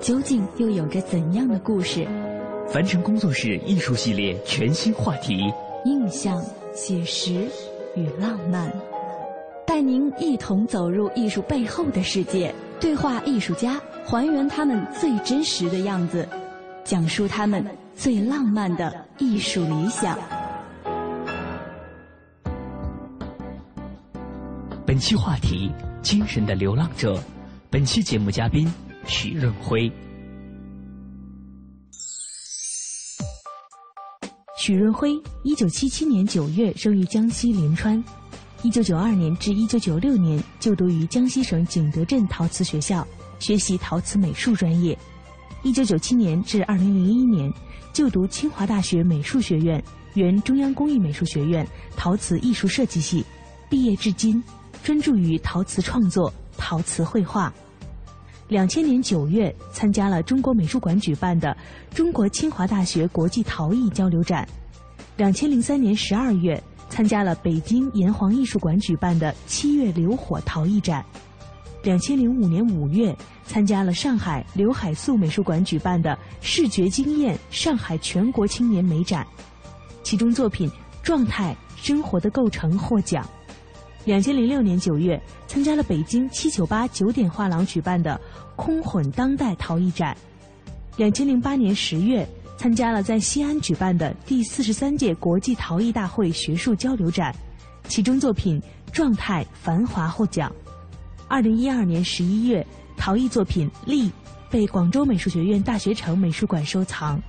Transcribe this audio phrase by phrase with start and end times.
[0.00, 2.06] 究竟又有着怎样的故事？
[2.68, 5.52] 凡尘工作室艺术系列全新话题：
[5.84, 6.42] 印象、
[6.74, 7.46] 写实
[7.94, 8.72] 与浪漫，
[9.66, 16.26] 带您一同走入艺术背后的世界，对话艺术家，还原他们最真实的样子，
[16.82, 17.62] 讲述他们
[17.94, 20.18] 最浪漫的艺术理想。
[24.86, 25.70] 本期话题。
[26.02, 27.22] 精神的流浪者，
[27.68, 28.66] 本期节目嘉宾
[29.06, 29.90] 许润辉。
[34.56, 38.02] 许润辉，一九七七年九月生于江西临川，
[38.62, 43.06] 一九九二年至一九九六年就读于江西省景德镇陶瓷学校，
[43.38, 44.96] 学习陶瓷美术专业。
[45.62, 47.50] 一九九七年至二零零一年
[47.92, 49.82] 就读清华大学美术学院
[50.14, 53.24] （原中央工艺美术学院）陶瓷艺术设计系，
[53.70, 54.42] 毕业至今。
[54.82, 57.52] 专注于陶瓷创作、陶瓷绘画。
[58.50, 61.56] 两千年九月，参加了中国美术馆举办的
[61.94, 64.46] 中国清华大学国际陶艺交流展。
[65.16, 71.04] 两千零三年十二月，参加了北京炎黄艺术馆举办的七月流火陶艺展。
[71.84, 73.16] 两千零五年五月，
[73.46, 79.24] 参加了上海刘海粟美术馆举办的视觉经验上海全国青年美展，
[80.02, 80.68] 其中作品
[81.04, 83.24] 《状态生活的构成》获奖。
[84.06, 88.18] 两千零六年九月，参加了北京七九八九点画廊举办的
[88.56, 90.16] 空混当代陶艺展。
[90.96, 97.34] 两千零八年十月，参加了在西安举办的第四十三届国际陶艺大会学术交流展，
[97.88, 100.50] 其中作品《状态繁华》获奖。
[101.28, 104.08] 二零一二年十一月，陶艺作品《力》
[104.50, 107.20] 被广州美术学院大学城美术馆收藏。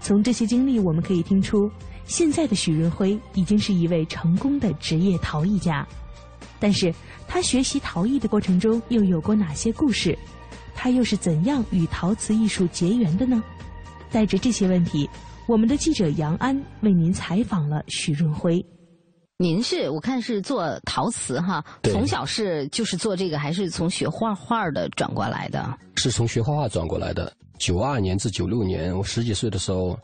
[0.00, 1.70] 从这些经历，我们可以听出，
[2.04, 5.86] 现在的许润辉已经是一位成功的职业陶艺家。
[6.58, 6.94] 但是
[7.28, 10.16] 他学习陶艺的过程中又有过哪些故事？
[10.74, 13.42] 他又是怎样与陶瓷艺术结缘的呢？
[14.10, 15.08] 带着这些问题，
[15.46, 18.64] 我们的记者杨安为您采访了许润辉。
[19.38, 25.78] 您是我看是做陶瓷哈，从小是就是做这个，还是从学画画的转过来的？
[25.96, 27.30] 是从学画画转过来的。
[27.58, 29.98] 九二年至九六年，我十几岁的时候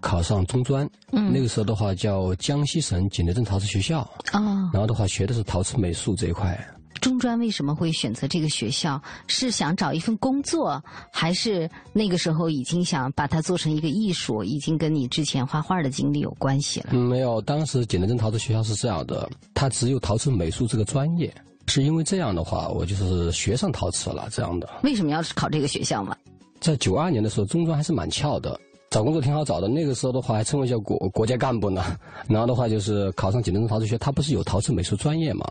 [0.00, 4.00] 考上中专，嗯那个时候的话叫江西省景德镇陶瓷学校，
[4.32, 6.58] 啊，然后的话学的是陶瓷美术这一块。
[7.00, 9.00] 中专为什么会选择这个学校？
[9.26, 10.80] 是想找一份工作，
[11.12, 14.44] 还是那个时候已经想把它做成一个艺术？
[14.44, 16.90] 已经跟你之前画画的经历有关系了？
[16.92, 21.34] 嗯没有，当时景德镇陶瓷学校是这样的，它只有陶瓷美术这个专业，
[21.66, 24.28] 是因为这样的话，我就是学上陶瓷了。
[24.30, 24.68] 这样的。
[24.84, 26.16] 为什么要考这个学校嘛？
[26.62, 28.56] 在九二年的时候，中专还是蛮翘的，
[28.88, 29.66] 找工作挺好找的。
[29.66, 31.82] 那个时候的话，还称为叫国国家干部呢。
[32.28, 35.44] 然后的话，就是考上景德镇陶瓷学，他不是有陶瓷美术专业嘛？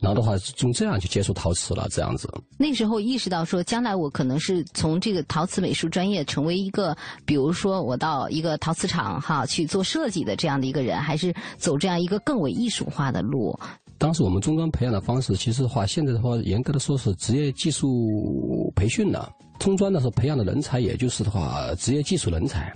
[0.00, 2.28] 然后的话，从这样去接触陶瓷了，这样子。
[2.58, 13.56] 那时候意识到说，将来我可能是从这个陶瓷美术专业成为一个，比如说我到一个陶瓷厂哈去做设计的这样的一个人，还是走这样一个更为艺术化的路。
[13.98, 19.30] 当时我们中专培养的方式，其实的话，现在的话，严格的说是职业技术培训了。
[19.60, 22.72] 中专的时候培养的人才，也就是的话，职业技术人才。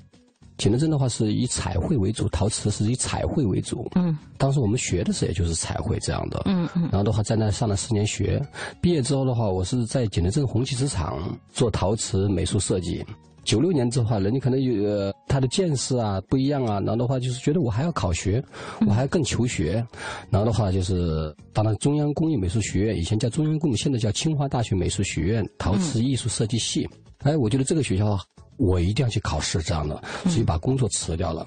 [0.56, 3.90] 景德镇的话是以彩绘为主，陶瓷是以彩绘为主。
[3.96, 4.16] 嗯。
[4.38, 6.42] 当时我们学的时候，也就是彩绘这样的。
[6.44, 6.82] 嗯嗯。
[6.82, 8.40] 然后的话，在那上了四年学，
[8.80, 13.04] 毕业之后的话，我是在景德镇红旗瓷厂做陶瓷美术设计。
[13.44, 18.42] 九六年之后，人家可能有呃他的见识啊不一样啊，然后的话就是觉得我还要考学，
[18.86, 19.86] 我还要更求学，
[20.30, 26.88] 然后的话就是当然中央工艺美术学院，以前叫中央工艺，现在叫清华大学美术学院陶瓷艺术设计系。
[27.18, 28.18] 哎，我觉得这个学校
[28.56, 31.46] 我一定要去考试这样的，所以把工作辞掉了。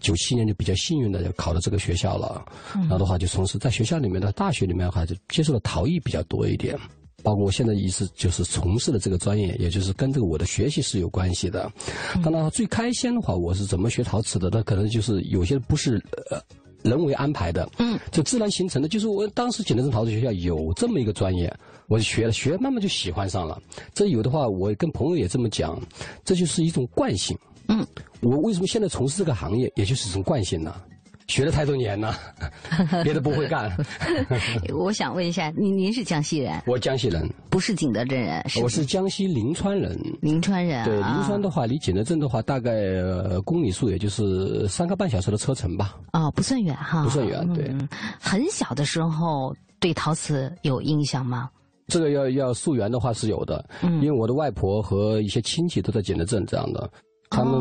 [0.00, 6.78] 九七年就比较幸运的就考到这个学校了，然后的话就从事在学校里面的大学里面的话就接触的陶艺比较多一点。
[7.22, 11.70] 包括我现在一直就是从事的这个专业，也就是跟这个我的学习是有关系的。
[12.22, 14.48] 当然，最开先的话，我是怎么学陶瓷的？
[14.52, 16.40] 那可能就是有些不是呃
[16.82, 18.88] 人为安排的，嗯，就自然形成的。
[18.88, 21.52] 就是我当时景德镇陶瓷学校有这么一个专业，
[21.88, 23.60] 我就学了，学慢慢就喜欢上了。
[23.92, 25.80] 这有的话，我跟朋友也这么讲，
[26.24, 27.36] 这就是一种惯性。
[27.66, 27.84] 嗯，
[28.22, 30.74] 我为什么现在从事这个行业，也就是一种惯性呢？
[31.28, 32.14] 学了太多年了，
[33.04, 33.70] 别的不会干。
[34.74, 39.98] 我想问一下，您您是江西人，我江西人，不是景德镇人，是我是江西临川人。
[40.22, 40.84] 临川人。
[40.84, 45.96] 对，啊临川的话，离景德镇的话，大概呃公里数也就是三个半小时的车程吧。
[46.12, 47.86] 哦，不算远哈，不算远对嗯，
[48.18, 51.50] 很小的时候对陶瓷有印象吗？
[51.88, 56.90] 这个要要溯源的话是有的，嗯因为我的外婆和一些亲戚都在景德镇这样的，
[57.30, 57.60] 他们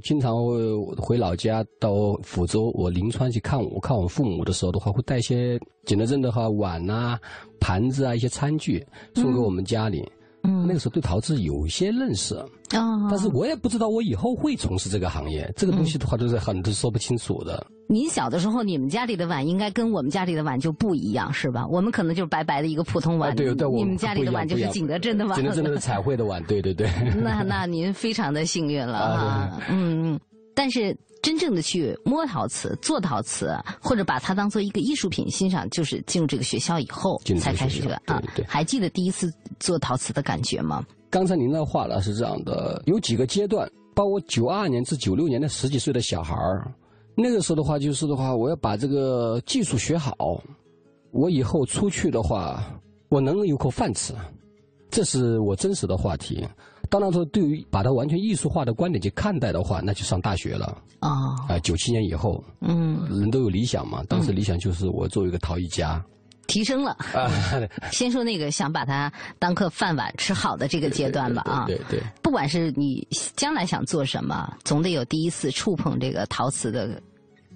[0.00, 1.90] 经常会回老家到
[2.22, 7.18] 抚州、我临川去看我看我父母的时候的话，会带一些景德镇的话碗啊、
[7.58, 8.84] 盘子啊一些餐具
[9.14, 10.00] 送给我们家里。
[10.42, 12.34] 嗯那个时候对陶瓷有些认识，
[12.76, 15.50] 哦，但是我也不知道我以后会从事这个行业。
[15.56, 17.66] 这个东西的话，都是很多说不清楚的。
[17.88, 21.66] 您小的时候，你们家里的碗应该跟我们家里的碗就不一样，是吧？
[21.66, 25.36] 我们可能就是白白的一个普通碗，啊，对对，你们家里的碗就是景德镇的碗。
[25.36, 26.88] 景德镇的彩绘的碗，对对对。
[27.20, 30.18] 那那您非常的幸运了啊嗯。
[30.54, 38.22] 但是真正的去摸陶瓷、做陶瓷，或者把它当做一个艺术品欣赏，就是进入这个学校以后才开始的啊。
[38.46, 40.84] 还记得第一次做陶瓷的感觉吗？
[41.10, 46.72] 刚才您的话呢是这样的，有几个阶段，包括九二年至九六年的十几岁的小孩儿，
[47.16, 50.14] 那个时候的话就是的话，我要把这个技术学好，
[51.10, 52.62] 我以后出去的话，
[53.08, 54.14] 我能有口饭吃，
[54.88, 56.46] 这是我真实的话题。
[56.90, 60.76] 当然说，对于把它完全艺术化的观点去看待的话，那就上大学了。
[61.00, 61.08] 哦，
[61.48, 66.04] 啊、九七年以后，嗯，人都有理想嘛，当时理想就是我做一个陶艺家。
[66.48, 66.90] 提升了。
[67.14, 67.30] 啊，
[67.92, 71.64] 先说那个想把它当个饭碗吃好的这个阶段吧啊。
[71.64, 72.02] 对对对。
[72.22, 73.06] 不管是你
[73.36, 77.00] 将来想做什么，总得有第一次触碰这个陶瓷的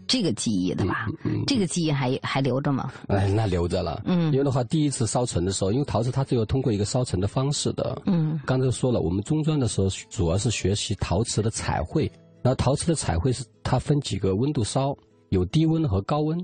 [0.07, 1.07] 这个记忆的吧？
[1.47, 2.93] 这个记忆还还留着吗？
[3.09, 4.03] 哎，那留着了。
[4.05, 8.01] 嗯因为的话，第一次烧成的时候，因为陶瓷它只有通过一个烧成的方式的。
[8.07, 12.11] 嗯刚才说了，我们中专的时候主要是学习陶瓷的彩绘，
[12.43, 14.97] 然后陶瓷的彩绘是它分几个温度烧，
[15.31, 16.39] 有低温和高温。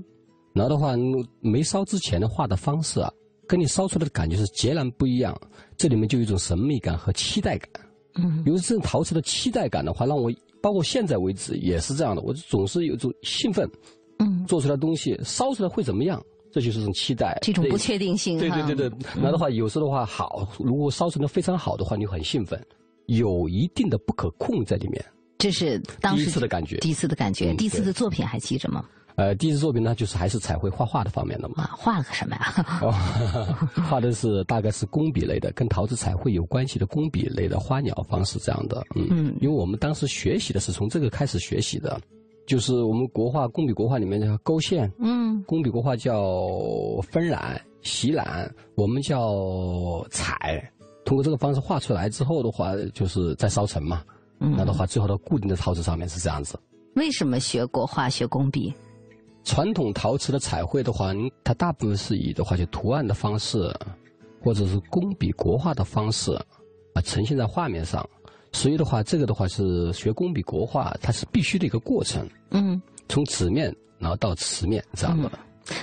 [0.53, 0.93] 然后的话，
[1.39, 3.09] 没烧之前的画的方式啊，
[3.47, 5.33] 跟你烧出来的感觉是截然不一样。
[5.77, 7.69] 这里面就有一种神秘感和期待感。
[8.15, 10.29] 嗯由于这种陶瓷的期待感的话，让我
[10.61, 13.69] 包括现在为止也是这样的，我总是有一种兴奋，
[14.19, 16.21] 嗯，做出来的东西烧出来会怎么样，
[16.51, 17.37] 这就是一种期待。
[17.41, 22.63] 这种不确定性哈对对对对，那的话有时候的话好，如果烧成的非常好的话，你很兴奋，
[23.07, 25.03] 有一定的不可控在里面。
[25.37, 28.85] 这是当时第一次的感觉第一次的感觉，嗯第一次的作品还记着吗？
[29.15, 31.63] 呃，第一次作品呢，就是还是彩绘画画的方面的嘛。
[31.63, 32.65] 啊，画了个什么呀？
[32.81, 32.91] 哦，
[33.89, 38.83] 画的是大概是工笔类的，跟陶瓷彩绘有关系的工笔类的花鸟方式这样的。
[38.95, 41.99] 嗯嗯因为我们当时学习的是从这个开始学习的，
[42.45, 46.39] 就是我们国画工笔国画里面的勾线，嗯工笔国画叫
[47.11, 50.63] 分染、洗染，我们叫彩。
[51.03, 54.03] 通过这个方式画出来之后的话，就是再烧成嘛。
[54.39, 56.57] 嗯那的话，最后到固定的陶瓷上面是这样子。
[56.95, 58.73] 为什么学国画学工笔？
[59.43, 61.11] 传统陶瓷的彩绘的话，
[61.43, 63.73] 它大部分是以的话就图案的方式，
[64.41, 66.31] 或者是工笔国画的方式
[66.93, 68.07] 啊呈现在画面上。
[68.53, 75.31] 所以的话，这个的话是学工笔国画，它是必须的一个过程，嗯，从纸面然后到瓷面这样的。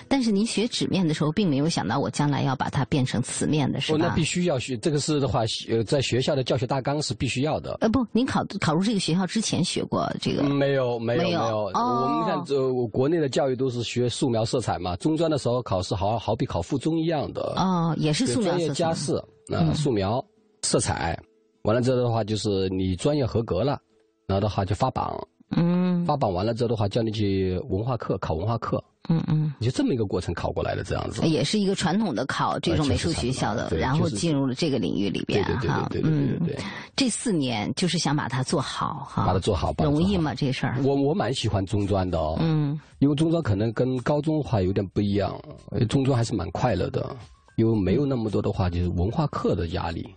[0.07, 4.23] 但是您学纸面的时候，并没有想到我将来要把它变成瓷面的，是哦，那必？
[4.29, 7.79] 须要学，这个是的话，呃，在学校的教学大纲是必须要的。
[7.81, 10.43] 呃，不，您考考入这个学校之前学过这个？
[10.43, 11.67] 嗯没有，没有，没没有有。
[11.73, 14.95] 哦我们看，这我国内的教育都是学素描、色彩嘛。
[14.97, 18.75] 中专的时候考试好好比考附中一样的，哦，也是素描色彩。
[18.75, 19.15] 加试，
[19.55, 20.23] 啊，素描、
[20.63, 21.19] 色彩，
[21.63, 23.81] 完了之后的话就是你专业合格了，
[24.27, 25.19] 然后的话就发榜，
[25.57, 31.27] 嗯发榜完了之后的话叫你去文化课考文化课，嗯嗯，你就这么一个过程考过来的这样子。
[31.27, 35.89] 也是一个传统的考这种美术学校的，然后进入了这个领域里边对对对哈。
[35.91, 36.59] 对对对对嗯对，
[36.97, 40.35] 这四年就是想把它做好哈，把它做好容易吗？
[40.35, 40.79] 这事儿？
[40.83, 45.39] 我我蛮喜欢中专的哦，嗯因为中专可能跟高中的话有点不一样，
[45.71, 47.17] 呃中专还是蛮快乐的，
[47.57, 50.09] 因为没有那么多的话就是文化课的压力。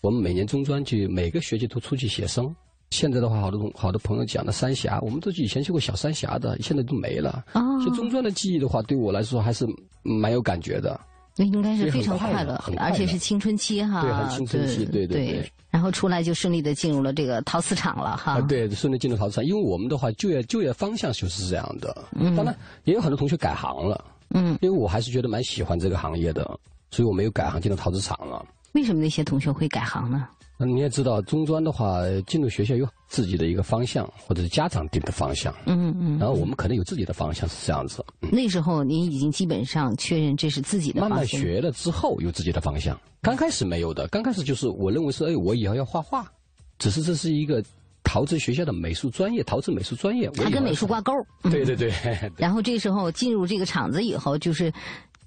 [0.00, 2.54] 我们每年中专去每个学期都出去写生。
[2.92, 7.42] 现在的话，好多同好多朋友讲的三峡，我们都以前去过小三峡的，现在都没了。
[7.54, 9.66] 哦，其实中专的记忆的话，对我来说还是
[10.02, 11.00] 蛮有感觉的。
[11.34, 18.32] 那应该是非常快快乐而且是青春期哈，对很青春期对对对对然后出来就顺利的进入了这个陶瓷厂了哈。
[18.32, 22.04] 啊，对，顺利进入陶瓷厂，因为我们的话就业就业方向就是这样的。
[22.14, 26.58] 嗯当然也有很多同学改行了，嗯因为我还是觉得蛮喜欢这个行业的。
[26.90, 28.44] 所以我没有改行进入陶瓷厂了。
[28.72, 30.28] 为什么那些同学会改行呢？
[30.64, 35.52] 那你也知道，中专的话，进入学校有自己的一个方向，或者是家长定的方向。
[35.66, 36.16] 嗯嗯。
[36.20, 38.04] 然后我们可能有自己的方向，是这样子。
[38.20, 41.18] 那时候您已经基本上确认这是自己的方向。
[41.18, 44.06] 慢慢学了之后有自己的方向，刚开始没有的。
[44.06, 46.30] 刚开始就是我认为是，哎，我以后要画画，
[46.78, 47.60] 只是这是一个
[48.04, 51.12] 陶瓷学校的美术专业，陶瓷美术专业，它跟美术挂钩。
[51.42, 51.92] 对对对。
[52.36, 54.72] 然后这时候进入这个厂子以后，就是。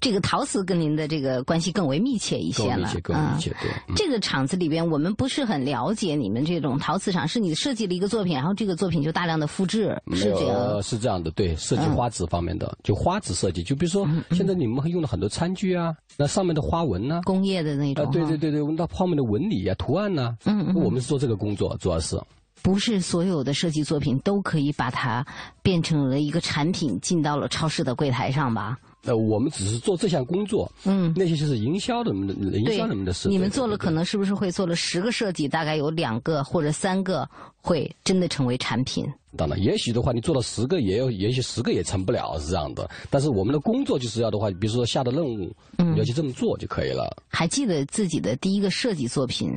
[0.00, 3.94] 这个陶瓷跟您的这个关系更为密切一些了，更密切，对。
[3.96, 10.82] 这个厂子里边，我们不是很了解你们这种陶瓷厂，是你设计了一个作品，然后这个作品就大量的复制，是这样？
[10.82, 17.22] 是这样的，对，设计花纸方面的，就花纸设计，就比如说现在你们用了很多餐具啊，那上面的花纹呢？
[17.24, 18.10] 工业的那种。
[18.10, 20.36] 对对对对，那后面的纹理啊、图案呢？
[20.44, 20.74] 嗯嗯。
[20.74, 22.20] 我们是做这个工作，主要是。
[22.62, 25.24] 不是所有的设计作品都可以把它
[25.62, 28.76] 变成了一个产品，进到了超市的柜台上吧？
[29.06, 33.28] 呃，我们只是做这项工作，嗯，那些就是营销的、营销的事。
[33.28, 37.28] 你们做了，可能是不是会做了十个设计，大概有两个或者三个
[37.60, 39.06] 会真的成为产品？
[39.36, 42.88] 当然，也许的话，你做了十个，也有，也许十个也成不了，是这样的。
[43.10, 47.22] 但是我们的工作就是要的话，比如说下的任务，嗯，要去这么做就可以了。
[47.28, 49.52] 还记得自己的第一个设计作品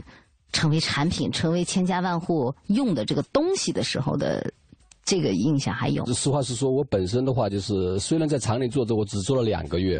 [0.51, 4.51] 成为产品，成为千家万户用的这个东西的时候的？
[5.09, 6.05] 这个印象还有。
[6.13, 9.99] 实话实说，我本身的话就是，虽然在厂里做着，我只做了两个月，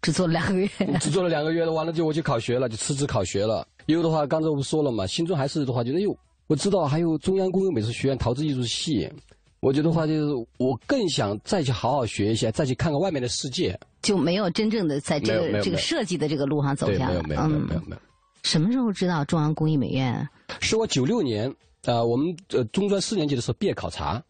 [0.00, 0.68] 只做了两个月，
[1.00, 3.66] 只做了两个月，完了就我去考学了，就辞职考学了。
[3.86, 6.16] 因为的话，刚才我不说了嘛，心中还是的话，觉得哟，
[6.46, 9.10] 我知道还有中央工艺美术学院陶瓷艺术系，
[9.58, 13.76] 我觉得话就是我更想再去好好学一下，再去看看外面的世界。
[14.02, 17.20] 就没有真正的在这个这个设计的这个路上走下来。
[17.22, 17.96] 没有没有没有没有。
[18.44, 20.28] 什么时候知道中央工艺美院？
[20.60, 21.52] 是我九六年，
[21.82, 24.22] 呃，我们呃中专四年级的时候毕业考察。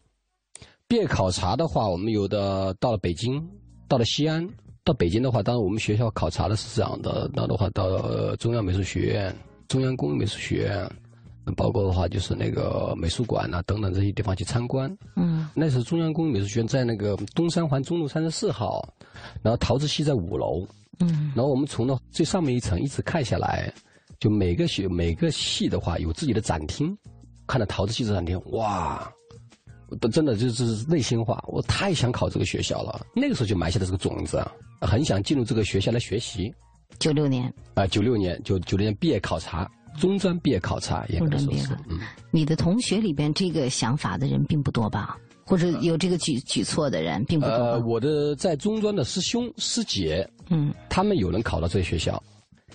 [0.89, 3.39] 毕业考察的话，我们有的到了北京，
[3.87, 4.45] 到了西安，
[4.83, 9.35] 到北京的话，当然我们学校考察的是这样的，那的话到中央美术学院、
[9.67, 10.91] 中央工艺美术学院，
[11.55, 14.91] 包括的话就是那个美术馆呐等等这些地方去参观。
[15.15, 18.83] 嗯，那时候中央工艺美术学院在那个东三环中路三十四号，
[19.43, 20.67] 然后陶瓷系在五楼。
[21.01, 23.71] 嗯，然后我们从那最上面一层一直看下来，
[24.19, 26.97] 就每个学每个系的话有自己的展厅，
[27.45, 29.07] 看到陶瓷系的展厅，哇！
[30.11, 33.05] 真的就是内心话，我太想考这个学校了。
[33.15, 34.45] 那个时候就埋下了这个种子，
[34.81, 36.53] 很想进入这个学校来学习。
[36.97, 39.69] 九六年啊，九六年就九六年毕业考察，
[39.99, 41.73] 中专毕业考察，应该说是。
[41.89, 41.99] 嗯，
[42.31, 45.17] 你的同学里边这个想法的人并不多吧？
[45.45, 47.53] 或者有这个举举措的人并不多。
[47.53, 52.21] 呃，我的在中专的师兄师姐，嗯，他们有人考到这个学校，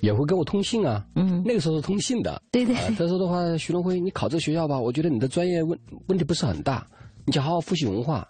[0.00, 1.04] 也会跟我通信啊。
[1.14, 2.40] 嗯，那个时候是通信的。
[2.50, 2.74] 对对。
[2.74, 6.86] 他说的话，徐龙辉，你考这个学校吧，我觉得你的专业问问题不是很大。
[7.26, 8.26] 你就好好复习文化，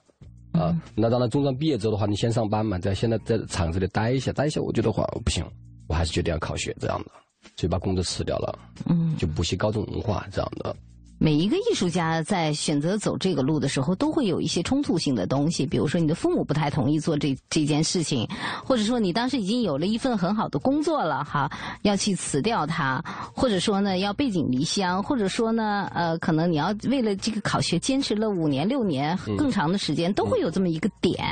[0.52, 5.44] 啊，那当然，中专毕业之后的话，你先上班嘛，在现在在厂子里待一下，待一下，我觉得话不行，
[5.88, 7.10] 我还是决定要考学这样的，
[7.56, 10.74] 所以把工作辞掉了，嗯，就补习高中文化这样的。
[11.18, 15.64] 每一个艺术家在选择走这个路的时候，都会有一些冲突性的东西。
[15.64, 18.28] 比如说，你的父母不太同意做这这件事情，
[18.64, 21.50] 或者说你当时已经有了一份很好的工作了，哈，
[21.82, 23.02] 要去辞掉它，
[23.32, 31.22] 或者说呢，要背井离乡，或者说呢，呃，可能你要为了这个考学坚持了五年、六年更长的时间，都会有这么一个点。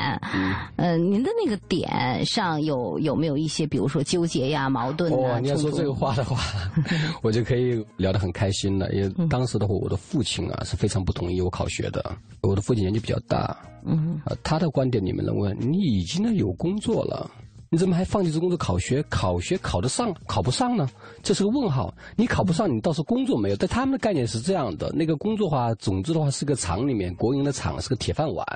[0.77, 5.41] 嗯，您的那个点上有有没有一些，比如说纠结呀、矛盾啊？
[5.41, 6.41] 你要说这个话的话，
[7.21, 9.72] 我就可以聊得很开心了，因为当时的话。
[9.79, 12.15] 我的父亲啊是非常不同意我考学的。
[12.41, 17.31] 我的父亲年纪比较大，嗯，啊，他的观点里面认为你已经呢有工作了，
[17.71, 19.03] 你怎么还放弃这工作考学？
[19.05, 20.89] 考学考得上，考不上呢？
[21.23, 21.95] 这是个问号。
[22.17, 23.57] 你考不上，你倒是工作没有。
[23.57, 28.47] 在他们的概念是这样的，那个工作话，总之的话是个厂里面国营的厂，是个铁饭碗。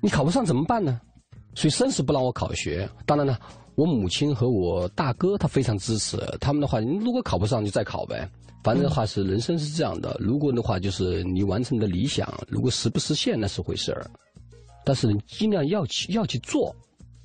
[0.00, 1.00] 你考不上怎么办呢？
[1.54, 2.88] 所以生死不让我考学。
[3.06, 3.38] 当然了，
[3.74, 6.16] 我母亲和我大哥他非常支持。
[6.40, 8.28] 他们的话，你如果考不上，就再考呗。
[8.62, 14.08] 反正的话是人生是这样的，如果的话就是你完成你的理想，如果实不实现那是回事儿，
[14.84, 16.74] 但是你尽量要去要去做，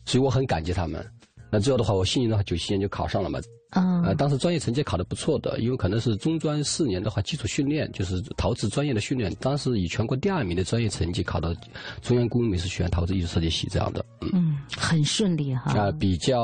[0.05, 1.05] 所以我很感激他们。
[1.51, 3.39] 那最后的话，我幸运的话九七年就考上了嘛。
[3.69, 11.53] 啊，当时专业成绩考得不错的，因为可能是中专四年的话，基础训练就是陶瓷专业的训练，当时以全国第二名的专业成绩考到
[12.01, 14.03] 中央工艺美术学院陶瓷艺术设计系这样的。
[14.33, 15.73] 嗯，很顺利哈。
[15.73, 16.41] 啊，比较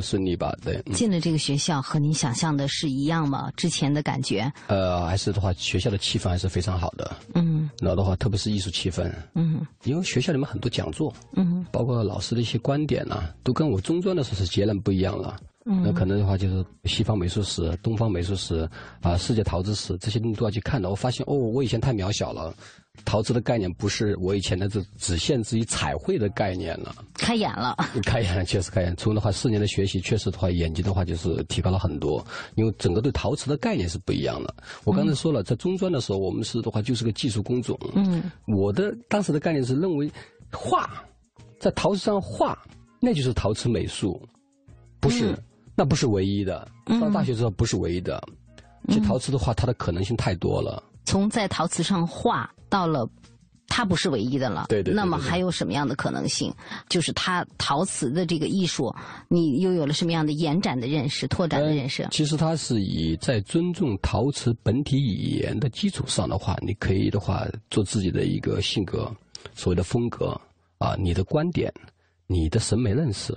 [0.00, 0.80] 顺利吧，对。
[0.94, 3.50] 进了这个学校和您想象的是一样吗？
[3.56, 4.50] 之前的感觉？
[4.68, 7.16] 呃，还是的话，学校的气氛还是非常好的。
[7.34, 7.68] 嗯。
[7.80, 9.12] 然后的话，特别是艺术气氛。
[9.34, 9.66] 嗯。
[9.82, 11.12] 因为学校里面很多讲座。
[11.34, 11.66] 嗯。
[11.72, 15.36] 包括老师的一些观点呐，都跟我中专的时候是截然不一样了。
[15.68, 18.68] 那可能的话就是西方美术史、东方美术史
[19.02, 20.88] 啊、世界陶瓷史这些东西都要去看的。
[20.88, 22.54] 我发现哦，我以前太渺小了，
[23.04, 26.94] 陶瓷的概念不是我以前的只只限制于彩绘的概念了。
[27.14, 28.94] 开眼了，开眼了，确实开眼。
[28.96, 32.24] 除了的话，四年的学习，确实的话，眼睛的话就是提高了很多。
[32.54, 34.54] 因为整个对陶瓷的概念是不一样的。
[34.84, 37.76] 我刚才说了，在中专的时候，我们是的话就是个技术工种。
[37.96, 40.08] 嗯，我的当时的概念是认为
[40.52, 41.04] 画
[41.58, 42.56] 在陶瓷上画，
[43.00, 44.22] 那就是陶瓷美术，
[45.00, 45.36] 不是。
[45.76, 48.22] 那不是唯一的，上大学之后不是唯一的。
[48.88, 50.82] 其实陶瓷的话，它的可能性太多了。
[51.04, 53.08] 从在陶瓷上画到了，
[53.68, 54.66] 它不是唯一的了。
[54.68, 54.94] 对对。
[54.94, 56.52] 那么还有什么样的可能性？
[56.88, 58.94] 就是它陶瓷的这个艺术，
[59.28, 62.08] 你又有了什么样的延展的认识、拓展的认识？
[62.10, 69.12] 其实它是以在尊重陶瓷本体语言的基础上的话，你可以的话做自己的一个性格，
[69.54, 70.40] 所谓的风格
[70.78, 71.72] 啊，你的观点、
[72.26, 73.36] 你的审美认识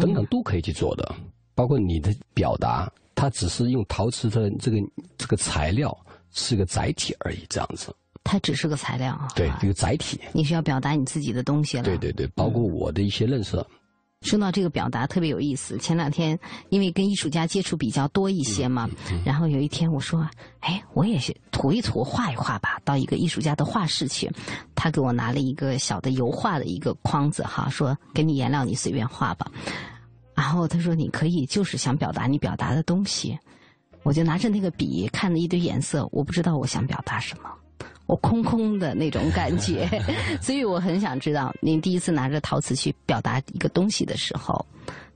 [0.00, 1.14] 等等都可以去做的。
[1.56, 4.76] 包括你的表达，它只是用陶瓷的这个
[5.18, 5.96] 这个材料
[6.30, 7.92] 是个载体而已，这样子。
[8.22, 9.28] 它只是个材料啊。
[9.34, 10.20] 对，这个载体。
[10.32, 11.82] 你需要表达你自己的东西了。
[11.82, 13.64] 对对对，包括我的一些认识。
[14.22, 15.78] 说到这个表达特别有意思。
[15.78, 16.36] 前两天
[16.70, 18.90] 因为跟艺术家接触比较多一些嘛，
[19.24, 20.28] 然后有一天我说
[20.60, 24.28] ：“哎，我也是涂一涂、画一画吧。”到一个艺术家的画室去，
[24.74, 29.50] 他给我拿了一个小的油画的一个框子哈，说：“给你颜料，你随便画吧。”
[30.36, 33.36] 然后他说：“你可以就是想表达你表达的东西。”
[34.04, 37.50] 我就拿着那个笔看了一堆颜色，我不知道我想表达什么，
[38.06, 39.88] 我空空的那种感觉。
[40.40, 44.64] 所以我很想知道，您第一次拿着陶瓷去表达一个东西的时候，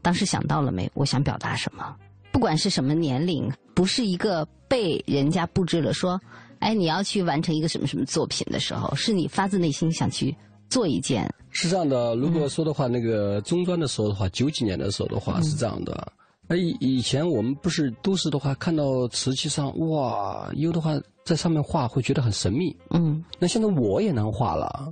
[0.02, 0.90] 当时想到了没？
[0.94, 1.94] 我想表达什么？
[2.32, 6.20] 不管是什么年龄，不是一个被人家布置了说
[6.58, 10.34] ：“哎，你要去完成一个什么什么作品”的时候，是你发自内心想去。
[10.68, 16.12] 做一件是这样的，如果说的话，那个中专的时候的话，九几年的时候的话是这样的。
[16.48, 22.76] 那以以前我们不是都是的话，看到瓷器上哇，有的话在上面画会觉得很神秘。
[22.90, 23.24] 嗯。
[23.38, 24.90] 那现在我也能画了，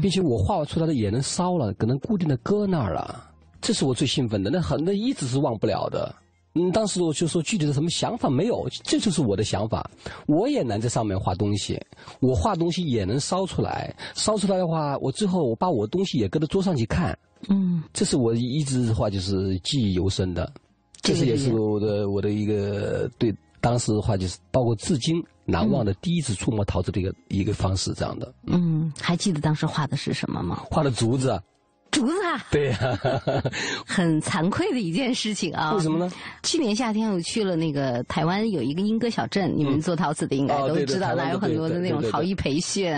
[0.00, 3.28] 并且我画出来的也能烧了，可能固定的搁那儿了，
[3.60, 4.50] 这是我最兴奋的。
[4.50, 6.14] 那很那一直是忘不了的。
[6.54, 9.88] 嗯，当时我就说具体的什么想法没有，这就是我的想法。
[10.26, 11.80] 我也能在上面画东西，
[12.18, 13.94] 我画东西也能烧出来。
[14.14, 17.16] 烧出来的话，我最后我把我东西也搁到桌上去看。
[17.48, 20.52] 嗯，这是我一直的话就是记忆犹深的，
[21.00, 28.34] 这是也是我的我的一个对当时的话就是包括至今难忘的第一次触摸陶瓷的一个一个方式这样的。
[28.46, 30.64] 嗯，还记得当时画的是什么吗？
[30.68, 31.40] 画的竹子。
[31.90, 32.98] 竹子啊，对呀，
[33.86, 35.74] 很惭愧的一件事情啊。
[35.74, 36.10] 为什么呢？
[36.42, 42.90] 去年夏天我去了那个台湾有一个莺歌小镇，你们做陶瓷的应该都知道，那有很多的那种陶艺培训。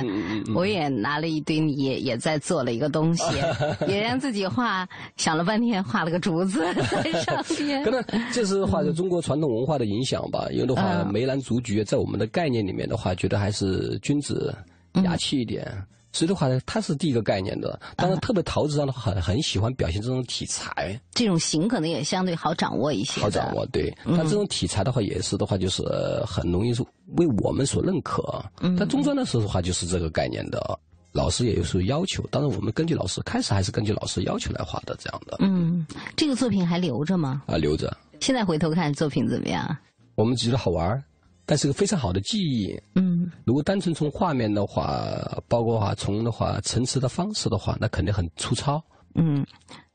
[0.55, 3.25] 我也拿了一堆泥，也在做了一个东西，
[3.89, 7.83] 也让自己画，想了半天画了个竹子 在上面。
[7.85, 10.47] 可能这是话就中国传统文化的影响吧。
[10.51, 14.55] 因为的话，梅兰竹菊在我们的概念里面的话，觉得还是君子
[15.05, 15.67] 雅气一点。
[16.13, 17.81] 所以的话呢，它是第一个概念的。
[17.97, 21.01] 当然，特别陶瓷上的话，很很喜欢表现这种体裁。
[21.13, 23.21] 这种形可能也相对好掌握一些。
[23.21, 23.93] 好掌握，对。
[24.05, 25.83] 但这种体裁的话，也是的话，就是
[26.27, 26.83] 很容易是
[27.17, 28.45] 为我们所认可。
[28.61, 28.77] 嗯。
[28.77, 30.79] 但中专的时候的话，就是这个概念的。
[31.13, 35.37] 老师也有时候要求，当然我们根据老师，开始还是根据老师要求来画的这样的。
[35.41, 37.43] 嗯，这个作品还留着吗？
[37.47, 37.95] 啊，留着。
[38.19, 39.77] 现在回头看作品怎么样？
[40.15, 41.05] 我们觉得好玩。
[41.45, 42.79] 但是个非常好的记忆。
[42.95, 45.09] 嗯，如果单纯从画面的话，
[45.49, 48.83] 包括话从的话陈词的方式的话，那肯定很粗糙。
[49.15, 49.45] 嗯，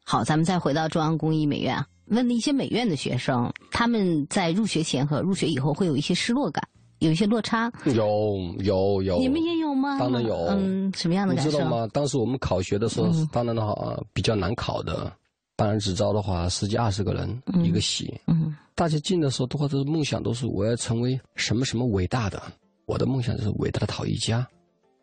[0.06, 6.64] 好，咱们再回到中央工艺美院，问了一些美院的学生，他们在入学前和入学以后会有一些失落感，
[7.00, 7.72] 有一些落差。
[7.86, 9.18] 有有有。
[9.18, 9.98] 你们也有吗？
[10.00, 10.36] 当然有。
[10.50, 11.50] 嗯，什么样的感受？
[11.52, 11.88] 你知道吗？
[11.94, 15.12] 当时我们考学的时候，当然的话比较难考的，
[15.58, 18.14] 班人只招的话十几二十个人一个系。
[18.28, 18.56] 嗯。
[18.76, 22.42] 大家进的时候，的话都是梦想，都是我要成为什么什么伟大的。
[22.86, 24.48] 我的梦想就是伟大的陶艺家。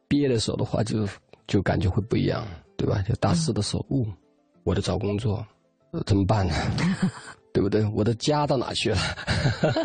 [0.07, 1.07] 毕业的时候的话，就
[1.49, 3.03] 就感觉会不一样，对吧？
[3.03, 4.07] 就大四的时候，哦，
[4.63, 5.45] 我得找工作，
[6.07, 6.55] 怎么办呢？
[7.53, 7.85] 对不对？
[7.95, 8.99] 我的家到哪去了？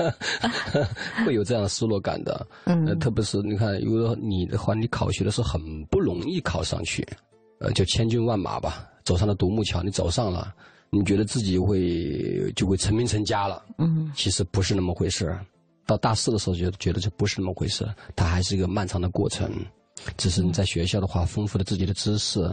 [1.25, 2.45] 会有这样的失落感的。
[2.65, 2.97] 嗯。
[2.99, 7.07] 特别是你看，如果你的话，你考学的时候很不容易考上去，
[7.59, 10.53] 呃，就千军万马吧，走上了独木桥，你走上了。
[10.91, 13.65] 你觉得自己会就会成名成家了？
[13.79, 15.35] 嗯，其实不是那么回事。
[15.87, 19.51] 到大四的时候，觉得觉得这不是那么回事，它还是一个漫长的过程。
[20.15, 22.43] 只是你在学校的话，丰富了自己的知识，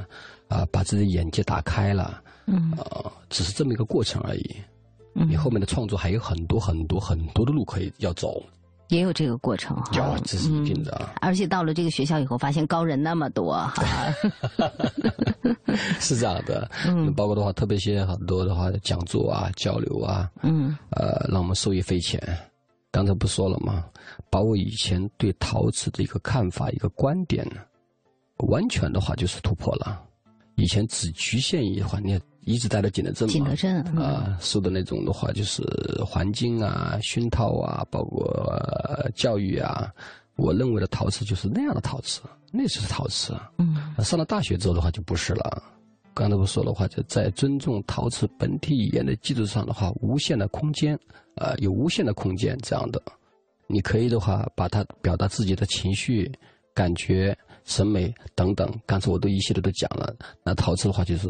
[0.48, 4.56] 啊，把自己的眼界打开了，嗯，啊，只是这么一个过程而已。
[5.12, 8.42] 你后面的创作还有很多很多很多的路可以要走。
[8.88, 9.90] 也有这个过程哈。
[9.94, 11.10] 有，这是一定的。
[11.20, 13.84] 而且到了这个学校以后，发现高人那么多哈。
[16.00, 22.20] 是这样的，嗯，包括的话，特别些很多的话讲座啊、交流啊，嗯，呃，让我们受益匪浅。
[22.90, 23.84] 刚才不说了吗？
[24.30, 27.46] 把我以前对陶瓷的一个看法、一个观点，
[28.38, 30.02] 完全的话就是突破了。
[30.54, 35.62] 以前只局限于的话，你一直待在景德镇嘛，景德镇啊，受的那种的话就是
[36.06, 38.24] 环境啊、熏陶啊，包括
[39.16, 39.92] 教育啊，
[40.36, 42.20] 我认为的陶瓷就是那样的陶瓷，
[42.52, 43.34] 那就是陶瓷。
[43.58, 45.60] 嗯，上了大学之后的话就不是了。
[46.14, 50.96] 刚才我说的话，就在尊重陶瓷本体语言的基础上的话，无限的空间，
[51.34, 53.02] 啊，有无限的空间这样的，
[53.66, 56.30] 你可以的话把它表达自己的情绪、
[56.72, 57.36] 感觉。
[57.66, 60.14] 审美等等，刚才我都一系列都讲了。
[60.42, 61.28] 那陶瓷的话，就是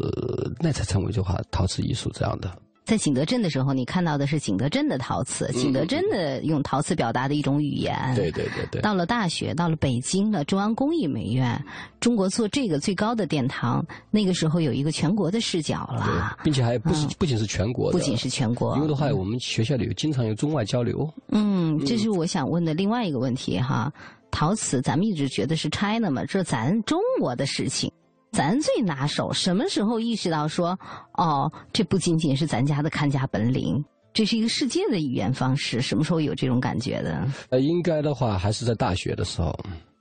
[0.61, 2.51] 那才称为就话陶瓷艺术这样的。
[2.85, 7.92] 在景德镇的时候，你看到的是景德镇的陶瓷，景德镇的用陶瓷表达的一种语言。
[8.14, 8.81] 对对对对。
[8.81, 11.61] 到了大学，到了北京了中央工艺美院，
[11.99, 18.77] 中国做这个最高的殿堂，那个时候有一个全国的视角了，并且还不是不仅是全国，不仅是全国。
[18.77, 21.12] 因为的话，我们学校里有经常有中外交流。
[21.31, 23.92] 嗯，这是我想问的另外一个问题哈。
[24.38, 27.90] 陶瓷，咱们一直觉得是 China 嘛，这咱中国的事情，
[28.33, 29.33] 咱最拿手。
[29.33, 30.79] 什么时候意识到说，
[31.14, 35.81] 哦，这不仅仅是咱家的看家本领，这是一个世界的语言方式？
[35.81, 37.27] 什么时候有这种感觉的？
[37.49, 39.59] 呃，应该的话还是在大学的时候，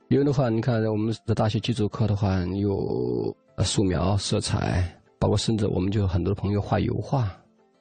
[0.10, 4.84] 因为的话，你看我们的大学基础课的话，有素描、色彩，
[5.18, 7.32] 包括甚至我们就很多朋友画油画。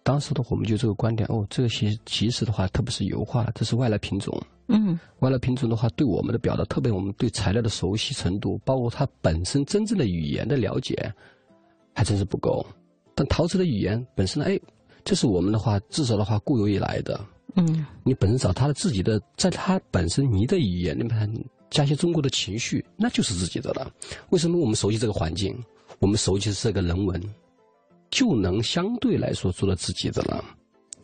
[0.05, 4.41] 当时的，我们就这个观点，哦，这个其其实的话，特别是油画，这是外来品种。
[4.69, 11.13] 嗯，外来品种的话，对我们的表达，特别我们对材料的熟悉程度，包括它本身真正的语言的了解，
[11.95, 12.65] 还真是不够。
[13.15, 14.59] 但陶瓷的语言本身呢，哎，
[15.05, 17.21] 这是我们的话，至少的话固有以来的。
[17.57, 23.93] 嗯，你本身找它的自己的，在它本身你的语言里面加些中国的情绪，那就是自己的了。
[24.31, 25.57] 为什么我们熟悉这个环境，
[25.99, 27.23] 我们熟悉这个人文，
[28.11, 30.45] 就能相对来说做到自己的了？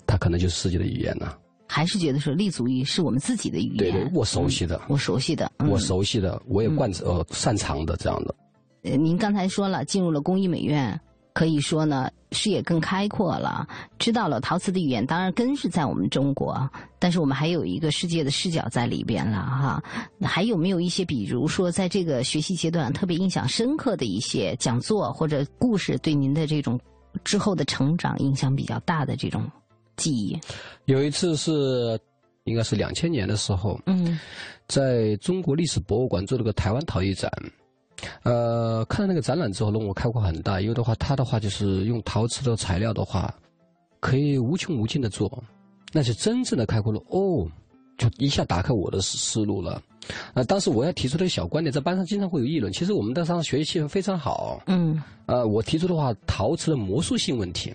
[0.07, 1.39] 它可能就是世界的语言了。
[1.73, 8.35] 还是觉得说立足于是我们自己的语言，对对，我熟悉的，我熟悉的，我熟悉的，我也惯呃擅长的这样的。
[8.83, 11.01] 呃，您刚才说了，进入了工艺美院，
[11.33, 13.65] 可以说呢视野更开阔了，
[14.01, 15.07] 知道了陶瓷的语言。
[15.07, 19.83] 当然根是在我们中国，但是我们还有一个世界的视角在里边了哈。
[20.23, 26.81] 还有没有一些，比如说在这个学习阶段特别印象深刻的一些讲座或者故事，对您的这种
[27.23, 29.49] 之后的成长影响比较大的这种？
[30.01, 30.39] 记忆
[30.87, 32.01] 有一次是，
[32.45, 34.19] 应该是两千年的时候，嗯，
[34.67, 37.31] 在中国历史博物馆做了个台湾陶艺展，
[38.23, 43.33] 呃，看到那个展览之后呢，我开阔很大，因为的话，它的话就是用陶瓷的材料的话，
[44.01, 45.43] 可以无穷无尽的做，
[45.93, 47.47] 那是真正的开阔了哦，
[47.99, 49.81] 就一下打开我的思思路了。
[50.35, 52.73] 呃，当时我要提出的小观点，在班上经常会有议论。
[52.73, 57.73] 其实我们在上学习气氛非常好，嗯，呃，我提出的话，陶瓷的魔术性问题。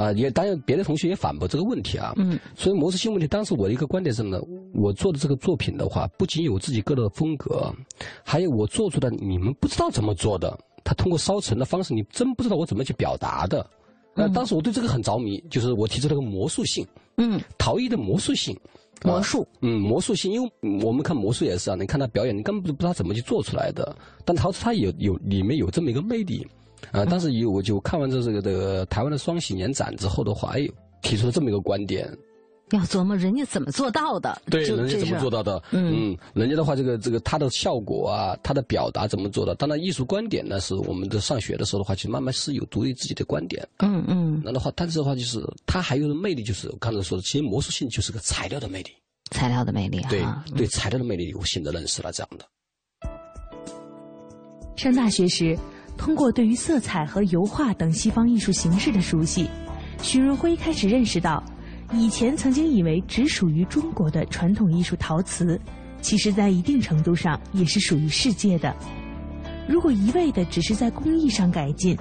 [0.00, 2.14] 啊，也当然，别的同学也反驳这个问题啊。
[2.16, 4.42] 嗯，所以模式性问题，当时我的一个观点是什么呢？
[4.72, 7.70] 我做的这个作品的话，不仅有自己个人的风格，
[8.24, 10.58] 还有我做出的你们不知道怎么做的。
[10.82, 13.68] 他通过烧成的方式，你真不知道我怎么去表达的。
[14.14, 16.86] 那当时我对这个很着迷，就是我提出了个魔术性。
[17.18, 18.58] 嗯，陶艺的魔术性。
[19.02, 19.46] 魔术。
[19.60, 20.50] 嗯，魔术性，因为
[20.82, 23.96] 我们看魔术也是啊，你看他表演，你根本不知道怎么去做出来的。
[24.24, 26.46] 但陶瓷它有有里面有这么一个魅力。
[26.92, 30.68] 啊，当时有我就看完这这个这个台湾的双喜年展之后的话，哎，
[31.02, 32.10] 提出了这么一个观点，
[32.70, 39.54] 要琢磨人家怎么做到的，对，人家怎么做到的，嗯，人家的话，这个这个他的效果啊，他的表达怎么做的？
[39.54, 48.90] 当然，艺术观点呢，是我们的上学的时候的话，其实慢慢是有独立自己的观点，嗯嗯，那的话，但是的话，就是它还有的魅力，就是我刚才说的，其实魔术性就是个材料的魅力，
[49.32, 50.24] 材料的魅力，对
[50.56, 52.44] 对，材料的魅力有新的认识了，这样的。
[54.76, 55.58] 上大学时。
[56.00, 59.46] 通过对于色彩和油画等西方艺术形式的熟悉，
[60.00, 61.44] 许润辉开始认识到，
[61.92, 65.60] 以前曾经以为只属于中国的传统艺术陶瓷，
[66.00, 68.74] 其实在一定程度上也是属于世界的。
[69.68, 71.94] 如果一味的只是在工艺上改进，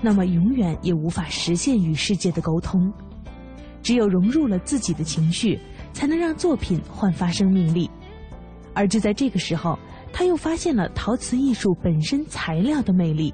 [0.00, 2.90] 那么永远也无法实现与世界的沟通。
[3.82, 5.58] 只有融入了自己的情绪，
[5.92, 7.90] 才能让作品焕发生命力。
[8.74, 9.76] 而就在这个时候。
[10.12, 13.32] 他又发现了陶瓷艺术本身材料的魅力，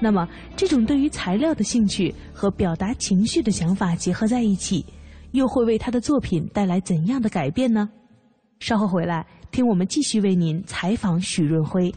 [0.00, 4.84] 那么这种对于材料的兴趣和表达情绪的想法结合在一起，
[5.32, 7.88] 又会为他的作品带来怎样的改变呢？
[8.58, 11.92] 稍后回来听我们继续为您采访许润辉。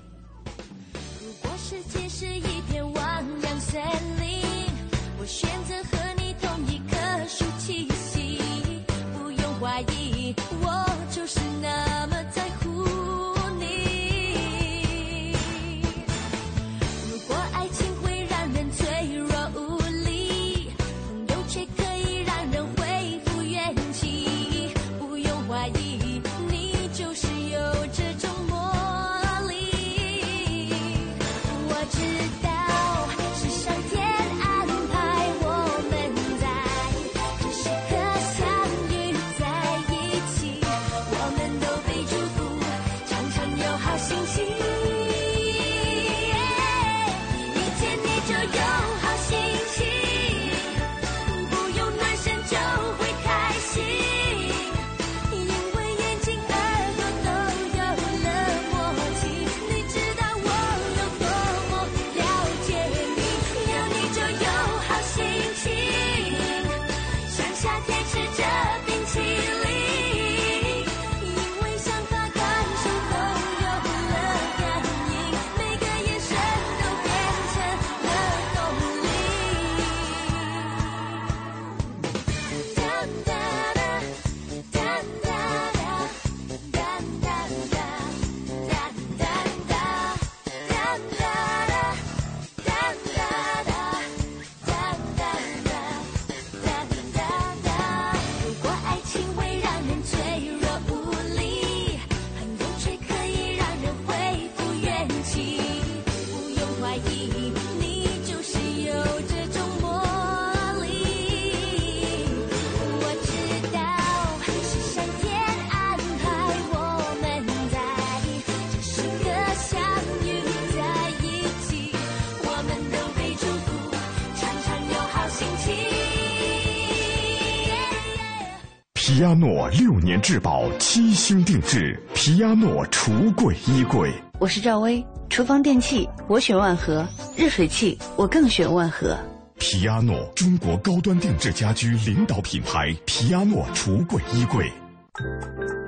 [129.23, 134.11] 皮亚诺六年质保，七星定制，皮亚诺橱柜衣柜。
[134.37, 137.07] 我是赵薇，厨房电器我选万和，
[137.37, 139.17] 热水器我更选万和。
[139.57, 144.69] 皮亚诺，中国高端定制家居领导品牌，皮亚诺橱柜衣柜。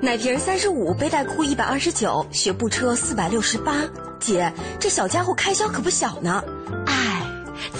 [0.00, 3.84] 奶瓶三十五，背带裤一百二十九，学步车四百六十八。
[4.18, 6.42] 姐，这小家伙开销可不小呢。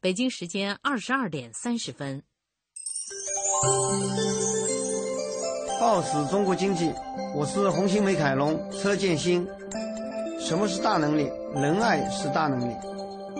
[0.00, 2.22] 北京时间二十二点三十分。
[5.80, 6.92] 报时中国经济，
[7.34, 9.44] 我是红星美凯龙车建新。
[10.38, 11.28] 什么是大能力？
[11.52, 12.76] 仁爱是大能力，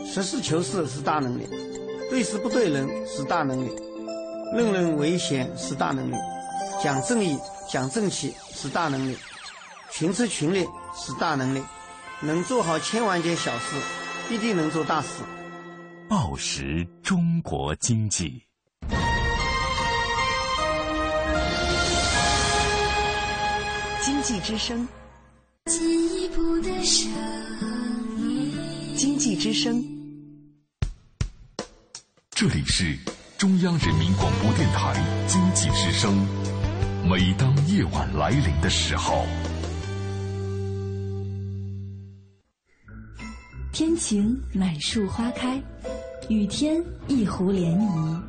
[0.05, 1.47] 实事求是是大能力，
[2.11, 3.71] 对事不对人是大能力，
[4.53, 6.17] 任人唯贤是大能力，
[6.83, 7.39] 讲正义、
[7.71, 9.17] 讲正气是大能力，
[9.93, 11.63] 群策群力是大能力，
[12.21, 13.77] 能做好千万件小事，
[14.29, 15.23] 必定能做大事。
[16.09, 18.43] 报时中国经济，
[24.01, 24.89] 经济之声，
[25.67, 27.13] 进一步的声
[28.17, 28.55] 音，
[28.97, 29.85] 经济之声。
[32.31, 32.97] 这里是
[33.37, 34.95] 中央人民广播电台
[35.27, 36.27] 经济之声。
[37.07, 39.27] 每当夜晚来临的时候，
[43.75, 45.63] 天晴满树花开。
[46.29, 48.21] 雨天，一湖涟漪；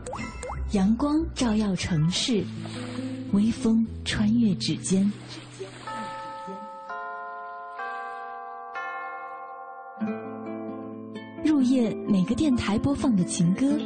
[0.71, 2.41] 阳光照耀城市，
[3.33, 5.11] 微风穿越指尖。
[11.43, 13.77] 入夜，每个电台播放的情歌；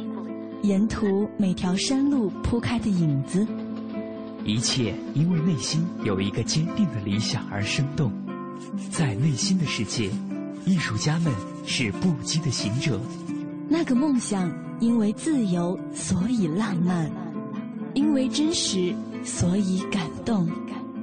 [0.62, 3.44] 沿途每条山路铺开的影子。
[4.44, 8.12] 一切因为内心有一个坚定的理想而生动。
[8.92, 10.08] 在内心的世界，
[10.64, 11.32] 艺术家们
[11.66, 13.00] 是不羁的行者。
[13.76, 17.10] 那个梦想，因为自由，所以浪漫；
[17.92, 20.48] 因为真实，所以感动。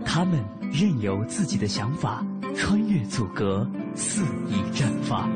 [0.06, 5.30] 他们任由自己的想法穿越阻隔，肆意绽放。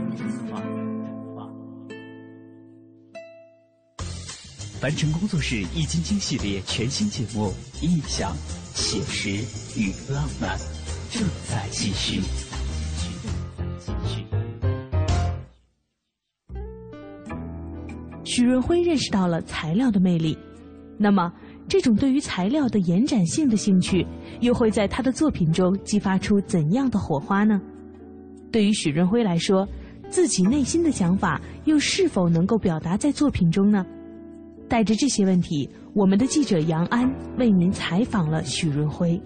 [4.80, 7.54] 凡尘工作室易筋经系列全新节目
[7.86, 8.34] 《印象、
[8.74, 9.32] 写实
[9.78, 10.58] 与浪漫》
[11.12, 12.22] 正在继续。
[18.36, 20.38] 许润辉认识到了材料的魅力，
[20.98, 21.32] 那么
[21.70, 24.06] 这种对于材料的延展性的兴趣，
[24.42, 27.62] 又会在他的作品中激发出怎样的火花呢？
[28.52, 29.66] 对于许润辉来说，
[30.10, 33.86] 自己内心的想法又是否能够表达在作品中呢？
[34.68, 39.18] 带着这些问题，我们的记者杨安为您采访了许润辉。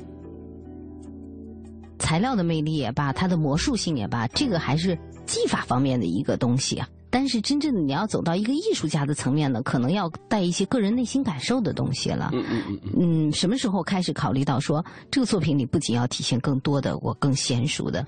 [1.98, 4.96] 材料的魅力也罢，它的魔术性也罢，这个还是
[5.26, 6.88] 技法方面的一个东西啊。
[7.10, 12.30] 但是真正的你要走到一个艺术家的层面呢，可能要带一些个人内心感受的东西了。
[12.34, 13.32] 嗯嗯嗯嗯。
[13.32, 18.06] 什么时候开始考虑到说，这个作品里不仅要体现更多的我更娴熟的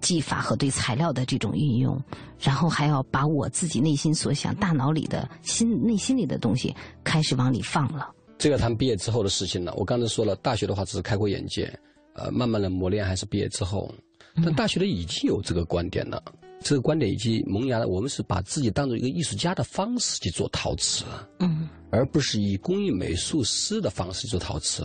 [0.00, 2.02] 技法和对材料的这种运用，
[2.40, 8.10] 然后还要把我自己内心所想、大脑里的心、内心里的东西开始往里放了。
[8.36, 9.74] 这个谈毕业之后的事情了。
[9.74, 11.72] 我刚才说了，大学的话只是开阔眼界，
[12.14, 13.94] 呃，慢慢的磨练还是毕业之后。
[14.42, 16.22] 但大学的已经有这个观点了，
[16.64, 17.88] 这个观点以及萌芽的。
[17.88, 21.04] 我们是把自己当做一个艺术家的方式去做陶瓷，
[21.38, 24.84] 嗯，而不是以工艺美术师的方式去做陶瓷。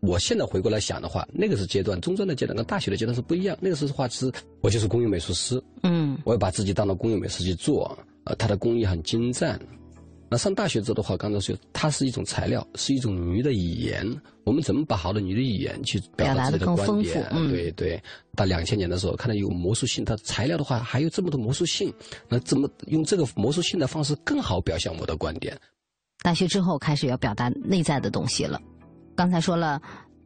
[0.00, 3.56] 我现在回过来想的话，那个是阶段，中专的阶段跟大学的阶段是不一样。
[3.58, 9.58] 那个时候的话是，我就是工艺美术师，嗯，我要把自己当做工艺美术去做，呃，他的工艺很精湛。
[10.34, 14.04] 那上大学之后的话，刚才说它是一种材料，是一种女的语言。
[14.42, 17.24] 我们怎么把好的女的语言去表达自己的观点？
[17.30, 18.02] 嗯、对对。
[18.34, 21.94] 到两千年的时候，看到有魔术性，它材料的话还有这么多魔术性，
[22.28, 25.56] 那怎么用这个魔术性的方式更好表现我的观点？
[26.20, 28.60] 大学之后开始要表达内在的东西了。
[29.14, 29.80] 刚才说了。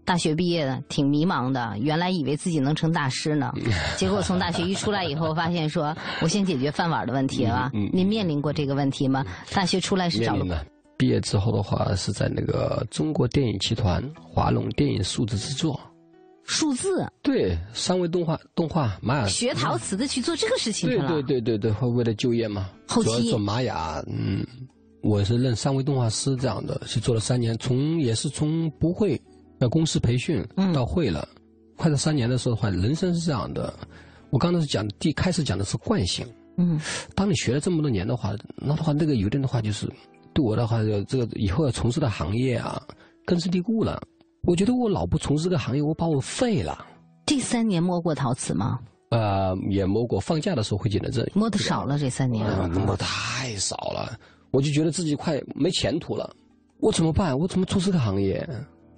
[0.08, 3.52] 大学毕业的挺迷茫的，原来以为自己能成大师呢，
[3.98, 7.70] 结果从大学一出来以后，发现说我先解决饭碗的问题了。
[7.92, 9.22] 您面临过这个问题吗？
[9.52, 10.64] 大学出来是找了。
[10.96, 15.78] 毕业之后的话，是在那个中国电影集团华龙电影数字制作。
[16.44, 17.06] 数字？
[17.20, 19.26] 对，三维动画，动画玛雅。
[19.26, 22.70] 学陶瓷的去做这个事情对对对对对，为了就业嘛。
[22.86, 24.42] 后期做玛雅，嗯，
[25.02, 29.20] 我是任三维动画师这样的，是做了三年，从也是从不会。
[29.58, 31.26] 要公司培训到会了，
[31.76, 33.72] 快到三年的时候的话，人生是这样的。
[34.30, 36.26] 我刚才是讲第开始讲的是惯性。
[36.56, 36.80] 嗯，
[37.14, 39.88] 当你学了这么多年的话，那的话那个有点的话就是
[40.32, 42.82] 对我的话，这个以后要从事的行业啊，
[43.24, 44.00] 根深蒂固了。
[44.42, 46.84] 我觉得我老不从事这个行业，我把我废了。
[47.26, 48.78] 第三年摸过陶瓷吗？
[49.10, 51.26] 呃，也摸过，放假的时候会捡的这。
[51.34, 52.44] 摸的少了这三年。
[52.70, 54.18] 摸太少了，
[54.50, 56.30] 我就觉得自己快没前途了。
[56.80, 57.38] 我怎么办？
[57.38, 58.48] 我怎么从事这个行业？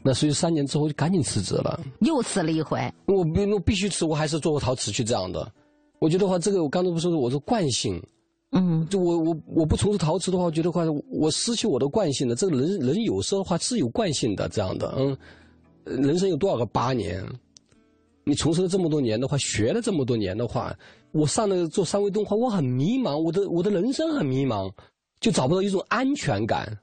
[0.03, 2.79] 那所以三年之后就赶紧辞职了，又辞了一回。
[3.07, 5.51] 我必我必须辞，我还是做陶瓷去这样的。
[5.99, 8.03] 我觉得话，这个我刚才不说，我是惯性。
[8.53, 12.35] 嗯，就我我我不从事陶瓷的话，我觉得话我失去我的惯性了。
[12.35, 14.95] 这个人人有时候的话是有惯性的，这样的。
[14.99, 15.17] 嗯，
[15.85, 17.25] 人生有多少个八年？
[18.25, 20.75] 你从事了这么多年的话，学了这么多年的话，
[21.13, 24.73] 我上了做三维动画，我很迷茫，我的我的人生很迷茫，
[25.21, 26.77] 就找不到一种安全感。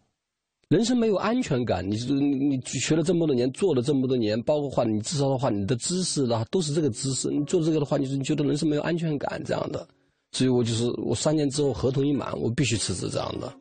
[0.69, 9.87] 人生没有安全感，你你你学了这么多年，做了这么多年，包括话你至少的话，你的知识的都是这个知识，你做这个的话，你你觉得人生没有安全感这样的，
[10.33, 13.53] 所以我就是我三年之后合同一满，我必须辞职这样的。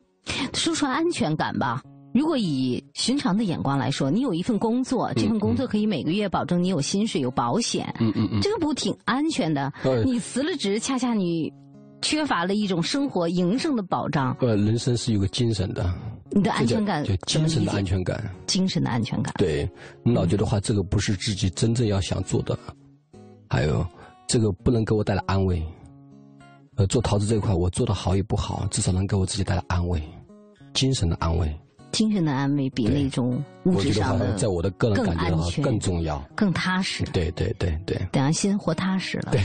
[0.53, 1.81] 说说安全感吧，
[2.13, 9.71] 如果以寻常的眼光来说，你有一份工作，这份工作可以每个月保证你有薪水有保险，嗯嗯嗯，这个不挺安全的？
[10.03, 11.49] 你辞了职，恰恰你
[12.01, 14.35] 缺乏了一种生活营生的保障。
[14.39, 15.93] 呃，人生是有个精神的。
[16.29, 19.33] 你的安全感，就精神的安全感，精神的安全感。
[19.37, 19.67] 对，
[20.03, 22.57] 你老觉得话，这个不是自己真正要想做的，
[23.49, 23.85] 还有
[24.27, 25.63] 这个不能给我带来安慰。
[26.75, 30.01] 呃，做陶瓷这一块，我做的好与不好，至少能给我自己带来安慰，
[30.73, 31.51] 精神的安慰。
[31.93, 37.05] 精神的安慰比那种物质上的，在我的个人感觉的话更重要，更踏实。
[37.13, 39.31] 对对对对，等下先活踏实了。
[39.31, 39.41] 对，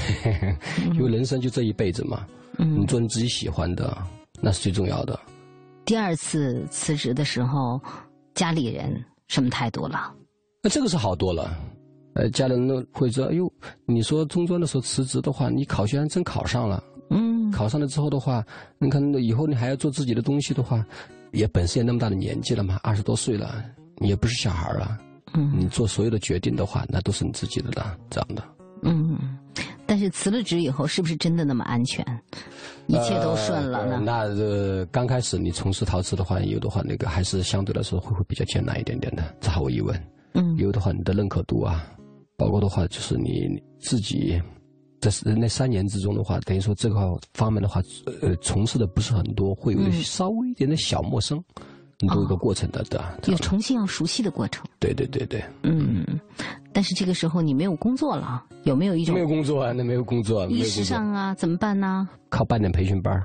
[0.92, 2.26] 因为人生就这一辈子嘛，
[2.58, 3.96] 你做你自己喜欢的，
[4.40, 5.18] 那是最重要的。
[5.84, 7.80] 第二次辞职的时候，
[8.34, 10.12] 家里人什么态度了？
[10.62, 11.56] 那这个是好多了，
[12.14, 13.52] 呃，家里人会说：“哎呦，
[13.84, 16.82] 你说中专的时候辞职的话，你考学还真考上了。
[17.10, 18.44] 嗯，考上了之后的话，
[18.78, 20.86] 你看以后你还要做自己的东西的话，
[21.32, 23.64] 也本身也那么大的年纪了嘛，二十多岁了，
[23.96, 24.98] 你也不是小孩了。
[25.34, 28.44] 嗯，你做所有的决定的话，那都是你自己的了，这样的。
[28.82, 29.38] 嗯。”
[29.92, 32.02] 但是辞了职以后，是不是真的那么安全？
[32.86, 34.00] 一切都顺了呢？
[34.02, 39.94] 那呃，刚开始你从事陶瓷的话，有的话那个还是相对来说会会比较艰难一点点的，这毫无疑问。
[40.32, 41.86] 嗯，有的话你的认可度啊，
[42.38, 44.40] 包括的话就是你自己
[44.98, 47.82] 在那三年之中的话，等于说这个方面的话，
[48.22, 51.38] 呃，从事的不是很多，会有稍微一点的小陌生。
[52.08, 53.16] 都有个过程的，对吧？
[53.26, 54.64] 有重新要熟悉的过程。
[54.80, 55.40] 对对对对。
[55.62, 56.04] 嗯，
[56.72, 59.72] 但是这个时候你没有工作了，有没有一种没有工作啊？
[59.72, 62.08] 那没有工作，意识上啊，怎么办呢？
[62.30, 63.22] 靠办点培训班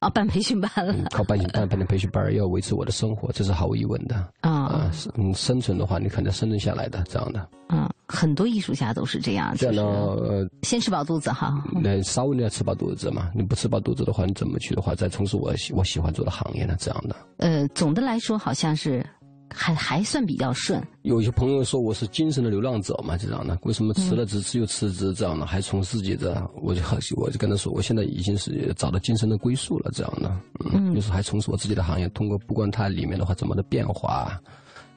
[0.00, 0.94] 啊，办培训班了。
[1.10, 4.14] 靠办办办点培训班要维持我的生活，这是毫无疑问的。
[4.40, 7.40] 啊，嗯，生存的话，你肯定生存下来的，这样的。
[7.66, 9.54] 啊，很多艺术家都是这样。
[9.56, 11.62] 这样呢，呃，先吃饱肚子哈。
[11.82, 16.76] 那稍微你要吃饱肚子嘛，你不吃饱肚子的话，你怎么去的话，再从事我喜我喜欢做的行业呢？
[16.78, 17.16] 这样的。
[17.38, 19.04] 呃，总的来说，好像是。
[19.50, 20.82] 还还算比较顺。
[21.02, 23.58] 有些朋友说我是精神的流浪者嘛，这样的。
[23.62, 26.48] 为什么辞了职只有辞职这样的，还从自己的？
[26.62, 26.82] 我就
[27.16, 30.40] 我就跟他说，我现在已经是找到精神的归宿了，这样的。
[30.72, 34.40] 嗯，就是还从事我自己的行业，通过不管它里面的话怎么的变化，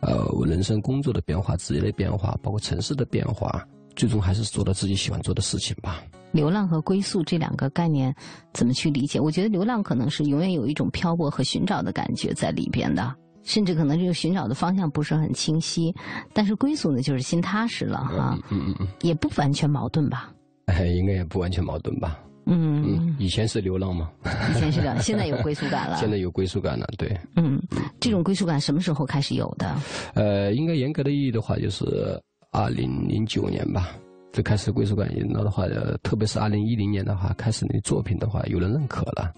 [0.01, 6.03] 呃，我人生工作的变化、职业的变化，包括城市的变化，最终还是做到自己喜欢做的事情吧。
[6.31, 8.15] 流浪和归宿这两个概念
[8.53, 9.19] 怎么去理解？
[9.19, 13.13] 我觉得流浪可能是永远有一种漂泊和寻找的感觉在里边的。
[13.43, 15.93] 甚至可能这个寻找的方向不是很清晰，
[16.33, 18.37] 但是归宿呢，就是心踏实了哈。
[18.49, 20.31] 嗯嗯嗯，也不完全矛盾吧？
[20.65, 22.19] 哎，应该也不完全矛盾吧？
[22.45, 24.09] 嗯，以前是流浪吗，
[24.49, 25.97] 以前是流浪，现在有归属感了。
[26.01, 27.15] 现在有归属感了，对。
[27.35, 27.61] 嗯，
[27.99, 29.75] 这种归属感什么时候开始有的？
[30.15, 32.19] 呃，应该严格的意义的话，就是
[32.51, 33.89] 二零零九年吧，
[34.33, 35.65] 最开始归属感那的话，
[36.01, 39.31] 特别是二零一零年的话，开始你作品的话有人认可了。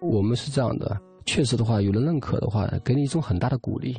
[0.00, 3.96] 我们是这样的，确实的话，有人认可的话，给你一种很大的鼓励。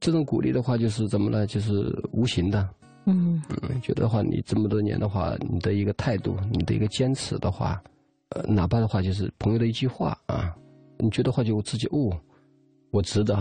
[0.00, 1.46] 这种鼓励的话，就是怎么呢？
[1.46, 2.68] 就是无形的。
[3.06, 7.82] 嗯嗯，觉得话你这么多年的话，你的一个态度，你的一个坚持的话，
[8.30, 10.54] 呃，哪怕的话就是朋友的一句话啊，
[10.98, 12.16] 你觉得话就我自己哦，
[12.90, 13.34] 我值得，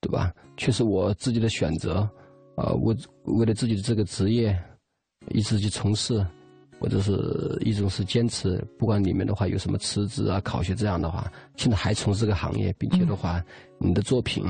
[0.00, 0.32] 对吧？
[0.56, 2.08] 确实我自己的选择，
[2.56, 2.94] 啊，我
[3.24, 4.56] 为了自己的这个职业，
[5.30, 6.24] 一直去从事，
[6.80, 13.42] 或者是一种是坚持，不管里面的话有什么辞职啊、考学这样的话，现在还从事这个行业，并且的话，
[13.78, 14.44] 你的作品，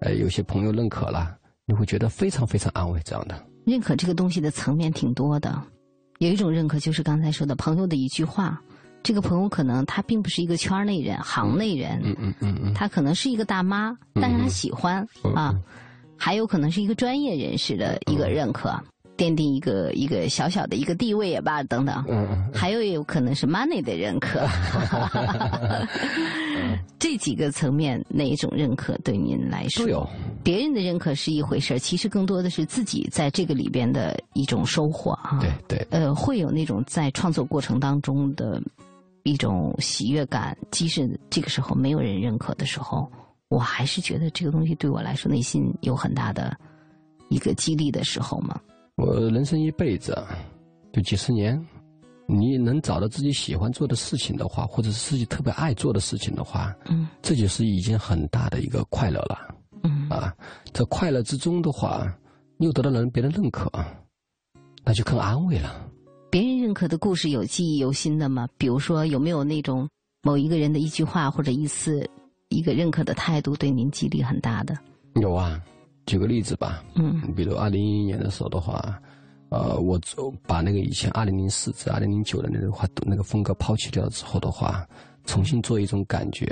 [0.00, 3.38] 呃，有些朋友认可了，你会觉得非常非常安慰，这样的。
[3.66, 5.62] 认可这个东西的层面挺多的，
[6.18, 8.58] 有一种认可就是刚才说的朋友的一句话，
[9.02, 15.54] 这个朋友可能他并不是一个圈内人、行内人，嗯嗯嗯嗯，他可能是一个大妈，但是他喜欢啊，
[16.16, 18.74] 还有可能是一个专业人士的一个认可，
[19.18, 24.46] 奠定一个一个小小的一个地位也罢，等等，嗯嗯，还有也有可能是 money 的认可，
[27.00, 30.08] 这几个层面哪一种认可对您来说都有？
[30.44, 35.38] 别人的认可是一回事其实更多的是自己在这个里边的一种收获啊。
[35.40, 35.86] 对对。
[35.90, 38.62] 呃，会有那种在创作过程当中的
[39.24, 43.10] 一种喜悦感，即使这个时候没有人认可的时候，
[43.48, 46.56] 我还是觉得这个东西对我来说内心有很大的
[47.28, 48.58] 一个激励的时候吗？
[48.98, 50.12] 我人生一辈子
[50.92, 51.56] 就几十年，
[52.26, 59.54] 你能找到自己喜欢做的事情的话，或者是自己特别爱做的事情的话，嗯，这就是已经很大的一个快乐了。
[59.84, 60.34] 嗯啊，
[60.72, 62.12] 在快乐之中的话，
[62.56, 63.70] 你又得到了别人认可，
[64.84, 65.88] 那就更安慰了。
[66.28, 68.48] 别人认可的故事有记忆犹新的吗？
[68.58, 69.88] 比如说，有没有那种
[70.24, 72.04] 某一个人的一句话或者一次
[72.48, 74.76] 一个认可的态度，对您激励很大的？
[75.14, 75.62] 有啊，
[76.08, 76.82] 举个例子吧。
[76.94, 79.00] 嗯，比如二零一一年的时候的话，
[79.50, 80.00] 呃，我
[80.46, 84.88] 把那个以前二零零四至二零零九的那个话那个风格抛弃掉之后的话，
[85.24, 86.46] 重新做一种感觉，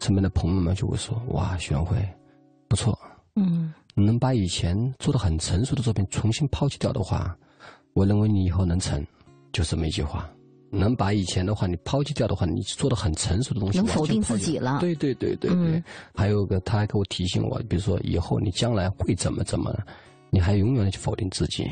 [0.00, 1.96] 身边的朋友们就会说：“哇，徐元辉。”
[2.66, 2.98] 不错，
[3.36, 7.36] 嗯，能把以前做的很成熟的作品重新抛弃掉的话，
[7.92, 9.04] 我认为你以后能成，
[9.52, 10.30] 就这么一句话。
[10.70, 14.78] 能把以前的话你抛弃掉的话，你做的很成熟的东西，能否定自己了。
[14.80, 15.82] 对对对对对。
[16.14, 19.76] 还有个，他还给我提醒我，比如说以后你将来会怎么怎么，
[20.30, 21.70] 你还永远的去否定自己，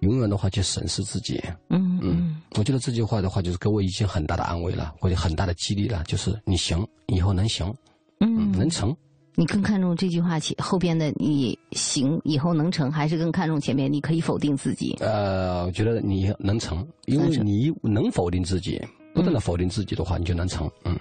[0.00, 1.42] 永远的话去审视自己。
[1.68, 2.40] 嗯嗯。
[2.56, 7.72] 我觉得这句话的话，就是给我已经很大的安慰了，或者很大的激励了，就是你行，以后能行，
[8.20, 8.96] 嗯，能成。
[9.40, 14.94] 你更看重这句话前后边的你行以后能成，还是更看重前面你可以否定自己？
[15.00, 18.78] 呃，我觉得你能成，因为你能否定自己，
[19.14, 20.70] 不断的否定自己的话，你就能成。
[20.84, 20.94] 嗯。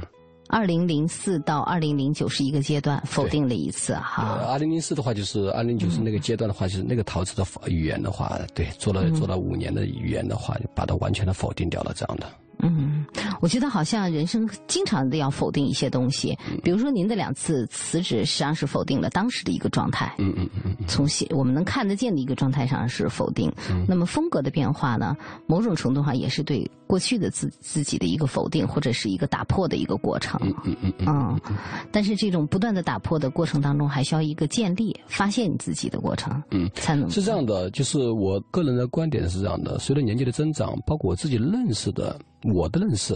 [0.47, 4.39] 二零零四到二零零九是一个阶段，否定了一次哈。
[4.47, 12.25] 二零零四的话就是二零九是那个阶段的话，就是那个陶瓷的语言的话，对，做了做了五年的语言的话，就把它完全的否定掉了，这样的。
[12.61, 13.05] 嗯，
[13.41, 20.13] 我觉得好像人生经常的要否定一些东西，比如说您的两次辞职，实际上是否定了当时的一个状态。
[20.17, 20.75] 嗯嗯嗯。
[20.87, 23.51] 从现我们能看得见的一个状态上是否定。
[23.69, 23.85] 嗯。
[23.87, 25.15] 那么风格的变化呢？
[25.47, 30.39] 某种程度上也是对过去的自自己的一个否定，或者是一个打破的一个过程。
[30.43, 31.57] 嗯嗯嗯嗯。
[31.91, 36.43] 但是这种不断的打破的过程当中，还需要一个建立、发现你自己的过程。
[36.51, 36.69] 嗯。
[36.73, 37.09] 才能。
[37.09, 42.19] 是这样的，就是我个人的观点是这样的：随着年纪的增长，包括我自己认识的。
[42.53, 43.15] 我的认识，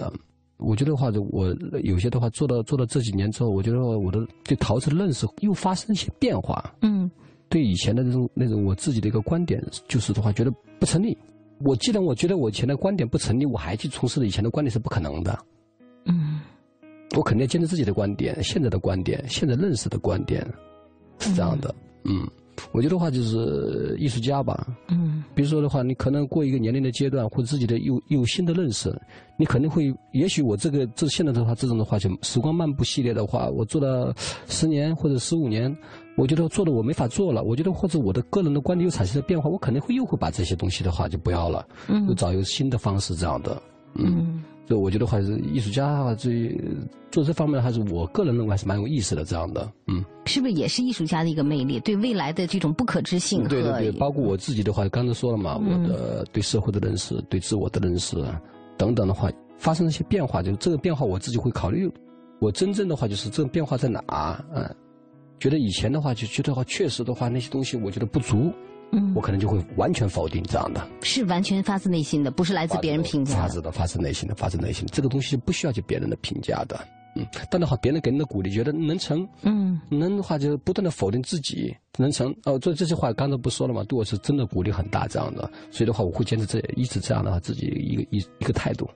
[0.57, 1.53] 我觉得话，我
[1.83, 6.73] 有些的话做到做到这几年之后，我觉得我的对陶瓷的认识又发生一些变化。
[6.81, 7.09] 嗯，
[7.49, 11.17] 对以前的那种那种我自己的一个观点，就是的话觉得不成立。
[11.59, 15.37] 我既然我觉得我以前的观点不成立，我还去从事以前的观点是不可能的。
[16.05, 16.39] 嗯，
[17.15, 20.45] 我肯定要坚持自己的观点，现在的观点，现在认识的观点，
[21.19, 21.73] 是这样的。
[22.05, 22.27] 嗯。
[22.71, 28.95] 我觉得话就是艺术家吧，嗯，比如说的话，你可能过一个年龄的阶段，或者自己的有有新的认识，
[29.37, 34.13] 你肯定会，也许我这个这现在的话，这种的话就时光漫步系列的话，我做了
[34.47, 35.75] 十年或者十五年，
[36.15, 43.61] 我觉得做的我没法做了，我觉得或者我的个人的观点又产生了变化，我肯定会又会把这些东西的话就不要了，嗯，又找一个新的方式这样的，
[43.95, 44.43] 嗯。
[44.67, 46.57] 所以我觉得还是艺术家的话，最
[47.11, 49.25] 做这方面还是我个人认为还是蛮有意思的。
[49.25, 51.79] 这样的，嗯，是不是也是艺术家的一个魅力？
[51.81, 58.17] 对未来的这种不可知性，对对对，包括我自己的话，刚才说了嘛，我的对社会的认识、对自我的认识
[58.77, 60.41] 等等的话，发生了一些变化。
[60.41, 61.91] 就这个变化，我自己会考虑。
[62.39, 64.43] 我真正的话，就是这个变化在哪？
[64.53, 64.69] 嗯，
[65.39, 68.51] 觉得以前的话就觉得话确实的话那些东西我觉得不足，
[68.93, 70.87] 嗯我可能就会完全否定这样的。
[71.01, 73.41] 是完全发自内心的，不是来自别人评价的。
[73.41, 76.79] 发自的，发自内心的，发自内心的，这个东西不需要去别人的评价的。
[77.15, 82.57] 嗯，但的话，别人给你的鼓励，觉得能成，嗯，能的话就不断的否定自己，能成哦。
[82.57, 85.41] 这这些话刚才不说了嘛，对我是真的鼓励很大，这样的。
[85.69, 88.89] 所以的话，我会坚持这一直这样的话，自己一个一一个态度。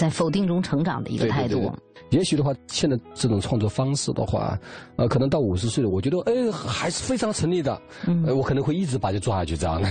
[0.00, 1.56] 在否定中成长的一个态度。
[1.56, 4.58] 对对对也许的话，现在这种创作方式的话，
[4.96, 7.80] 呃，可能到五十岁了，我觉得哎还是非常成立的。
[8.06, 9.88] 嗯，呃，我可能会一直把它做下去，这样的。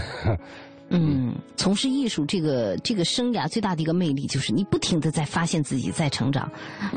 [0.91, 6.51] 嗯，从事艺术这个这个生涯最大的一个魅力，就是你不停的在发现自己在成长，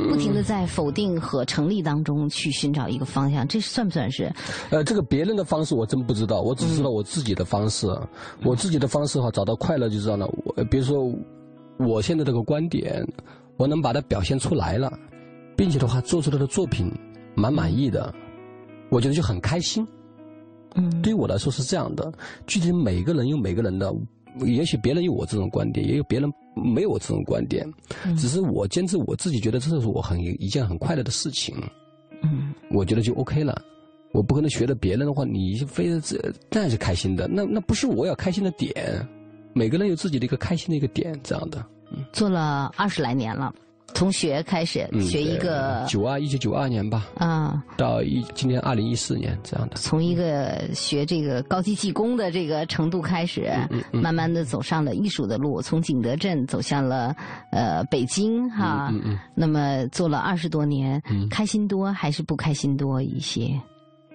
[0.08, 4.32] 不停的在否定和成立当中去寻找一个方向，这算不算是？
[4.70, 7.86] 呃，这个别人的方式我真不知道，我只知道我自己的方式。
[8.42, 10.26] 我自己的方式的话，找到快乐就知道了。
[10.56, 10.96] 我比如说，
[11.86, 13.04] 我现在这个观点，
[13.56, 14.92] 我能把它表现出来了，
[15.56, 16.90] 并且的话做出来的作品
[17.34, 18.12] 蛮满意的，
[18.90, 19.86] 我觉得就很开心。
[20.74, 22.10] 嗯，对于我来说是这样的。
[22.46, 23.94] 具体每个人有每个人的，
[24.46, 27.70] 也许别人有我这种观点，也有别人没有我这种观点。
[28.04, 31.54] 嗯只是我坚持我自己觉得这是我很一件很快乐的事情。
[32.22, 33.60] 嗯，我觉得就 OK 了。
[34.12, 36.18] 我不可能学着别人的话，你非得这
[36.50, 38.74] 那是开心的，那那不是我要开心的点。
[39.53, 41.64] 每个人有自己的一个开心的一个点，这样的。
[42.12, 43.53] 做了二十来年了，
[43.92, 49.76] 从学开始、嗯，学一个九二一九九二年吧，啊，到一今年二零一四年这样的。
[49.76, 57.14] 从一个学这个高级技工的这个程度开始，嗯嗯慢慢的走上了艺术的路，从景德镇走向了
[57.50, 58.90] 呃北京哈。
[59.34, 63.61] 那么做了二十多年，嗯开心多还是不开心多一些？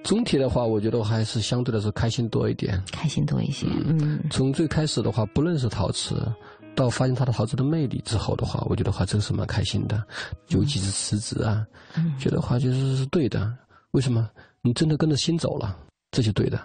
[0.03, 2.81] 总体的话，我觉得我还是相对来说开心多一点。
[2.91, 4.23] 开心多一些，嗯。
[4.29, 6.31] 从最开始的话不认识陶瓷，
[6.75, 10.01] 到发现它的陶瓷的魅力之后的话，我觉得话这个是蛮开心的，
[10.49, 11.65] 尤其是辞职啊，
[11.97, 13.53] 嗯觉得话就是是对的。
[13.91, 14.29] 为什么？
[14.61, 15.77] 你真的跟着心走了，
[16.11, 16.59] 这就对的。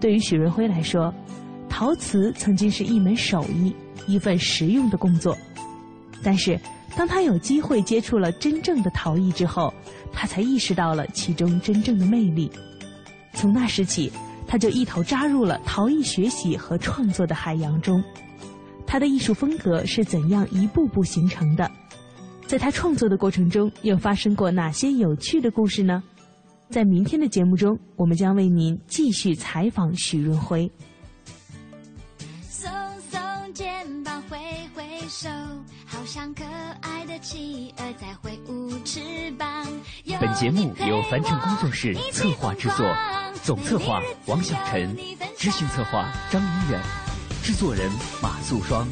[0.00, 1.12] 对于许润辉来说，
[1.68, 3.74] 陶瓷曾经是一门手艺，
[4.06, 5.36] 一份实用的工作。
[6.22, 6.58] 但是，
[6.96, 9.72] 当他有机会接触了真正的陶艺之后，
[10.12, 12.50] 他才意识到了其中真正的魅力。
[13.34, 14.12] 从那时起，
[14.46, 18.02] 他就一头扎入了陶艺学习和创作的海洋中。
[18.86, 21.70] 他的艺术风格是怎样一步步形成的？
[22.46, 26.02] 在他创作的过程中，又发生过哪些有趣的故事呢？
[26.70, 30.70] 在明天的节目中，我们将为您继续采访许润辉。
[32.50, 32.66] 耸
[33.10, 34.38] 耸肩膀，挥
[34.74, 35.28] 挥手，
[35.86, 36.42] 好像可
[37.18, 39.66] 企鹅在挥舞翅膀。
[40.20, 42.86] 本节目由凡城工作室策划制作，
[43.42, 44.96] 总策划王小晨，
[45.36, 46.80] 执行策划张云远，
[47.42, 47.90] 制作人
[48.22, 48.86] 马素双。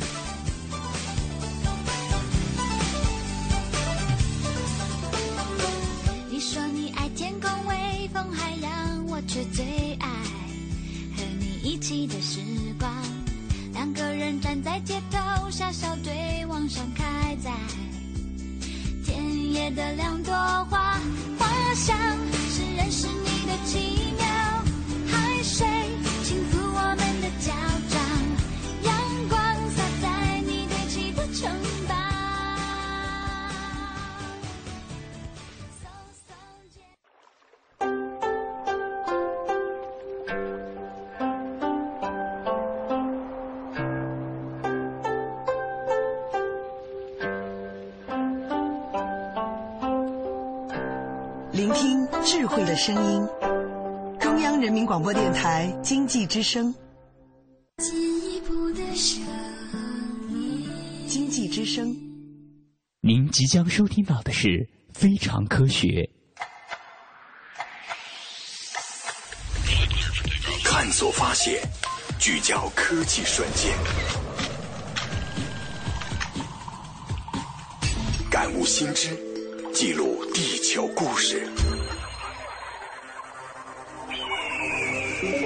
[56.17, 56.75] 台经济之声。
[57.77, 59.21] 进一步的声
[60.31, 60.67] 音，
[61.07, 61.95] 经济之声。
[63.03, 64.49] 您即将收听到的是
[64.95, 65.89] 《非常科学》。
[70.64, 71.61] 探索发现，
[72.19, 73.77] 聚焦科技瞬间，
[78.31, 79.14] 感悟新知，
[79.75, 81.47] 记录地球故事，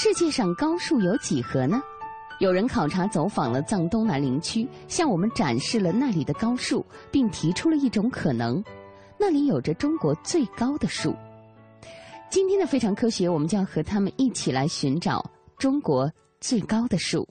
[0.00, 1.82] 世界上高树有几何呢？
[2.38, 8.62] 有人考察走访了藏东南林区，向我们展示了那里的高树，并提出了一种可能：
[9.18, 11.12] 那里有着中国最高的树。
[12.30, 15.28] 今天的非常科学，我们就要和他们一起来寻找
[15.58, 16.08] 中国
[16.40, 17.28] 最高的树。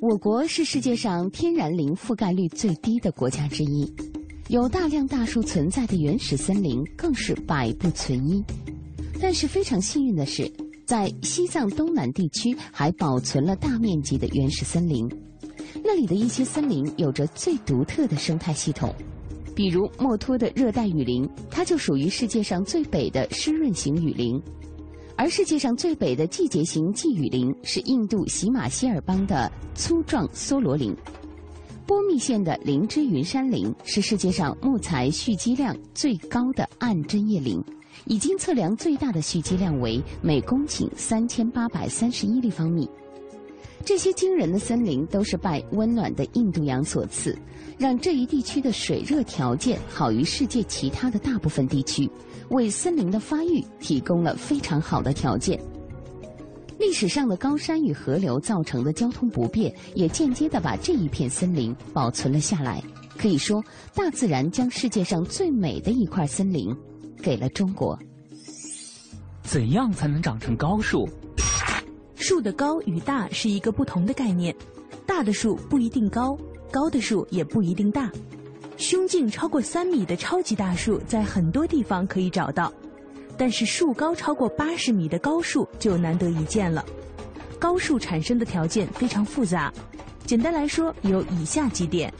[0.00, 3.88] 我国是世界上天然林覆盖率最低的国家之一，
[4.48, 8.44] 有大量大树存在的原始森林更是百不存一。
[9.20, 10.50] 但是非常幸运的是，
[10.86, 15.08] 在西藏东南地区还保存了大面积的原始森林，
[15.82, 18.94] 那里的一些森林有着最独特的生态系统。
[19.54, 24.38] 比如墨脱的热带雨林，它就属于世界上最北的湿润型雨林；
[25.16, 30.94] 而世界上最北的季节型季雨林是印度喜马歇尔邦的粗壮梭罗林。
[31.86, 37.58] 波密县的灵芝云杉林是世界上木材蓄积量最高的暗针叶林，
[38.06, 42.88] 已经测量最大的蓄积量为每公顷三千八百三十一立方米。
[43.84, 47.38] 这些惊人的森林都是拜温暖的印度洋所赐，
[47.78, 52.10] 让这一地区的水热条件好于世界其他的大部分地区，
[52.50, 55.60] 为森林的发育提供了非常好的条件。
[56.78, 62.82] 历史上的高山与河流造成的交通不便，也间接的把这一片森林保存了下来。
[63.16, 63.62] 可以说，
[63.94, 66.74] 大自然将世界上最美的一块森林
[67.26, 67.98] 给了中国。
[69.42, 71.08] 怎样才能长成高树？
[72.14, 74.54] 树的高与大是一个不同的概念，
[75.04, 76.38] 大的树不一定高，
[76.70, 78.08] 高的树也不一定大。
[78.76, 82.72] 胸径超过三米的超级大树在很多地方可以找到，
[83.36, 86.84] 但是树高超过八十米的高树就难得一见了。
[87.58, 89.72] 高树产生的条件非常复杂，
[90.26, 92.14] 简单来说有以下几点：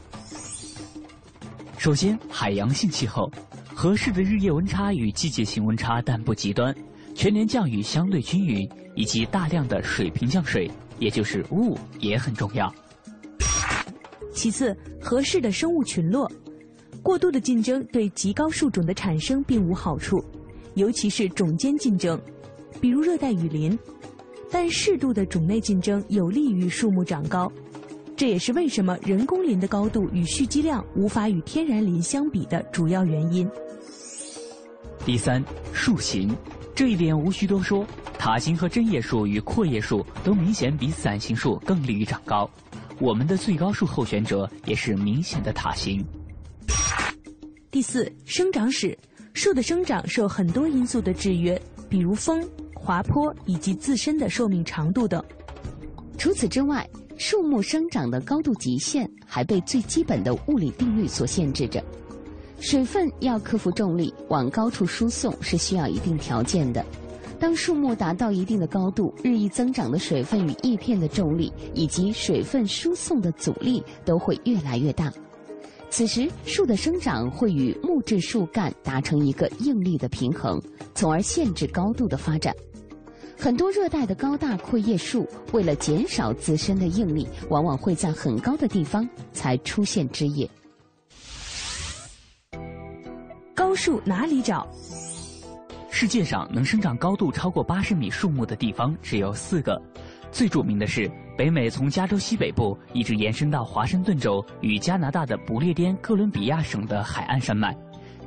[1.79, 3.31] 首先，海洋性气候，
[3.79, 6.74] 合适的日夜温差与季节性温差但不极端。
[7.14, 12.74] 全年降雨相对均匀，以及大量的水平降水，也就是雾也很重要。
[14.33, 16.27] 其次，合适的生物群落，
[17.03, 20.24] 过度的竞争对极高树种的产生并无好处，
[20.72, 22.18] 尤其是种间竞争，
[22.81, 23.79] 比如热带雨林。
[24.51, 27.53] 但适度的种内竞争有利于树木长高，
[28.16, 33.47] 这也是为什么人工林的高度与蓄积量无法与天然林相比的主要原因。
[35.07, 35.41] 第三，
[35.73, 36.37] 树形。
[36.75, 37.87] 这一点无需多说，
[38.19, 42.51] 塔形和针叶树与阔叶树都明显比伞形树更利于长高。
[42.99, 46.05] 我们的最高树候选者也是明显的塔形。
[47.71, 48.99] 第四，生长史，
[49.33, 52.45] 树的生长受很多因素的制约，比如风、
[52.75, 55.25] 滑坡以及自身的寿命长度等。
[56.19, 56.85] 除此之外，
[57.17, 61.81] 树木生长的高度极限还被最基本的物理定律所限制着。
[62.59, 66.85] 水分要克服重力往高处输送是需要一定条件的。
[67.39, 75.13] 当树木达到一定的高度，日益增长的水分与叶片的重力以及水分输送的阻力都会越来越大。
[75.91, 80.61] 此时，树的生长会与木质树干达成一个应力的平衡，
[80.95, 82.55] 从而限制高度的发展。
[83.39, 90.49] 很多热带的高大阔叶树为了减少自身的应力，往往会在很高的地方才出现枝叶。
[93.67, 94.64] 高树哪里找？
[95.91, 99.77] 世界上能生长高度超过八十米树木的地方只有四个，
[100.31, 107.77] 最著名的是北美从加州西北部一直延伸到华盛顿州与加拿大的不列颠哥伦比亚省的海岸山脉。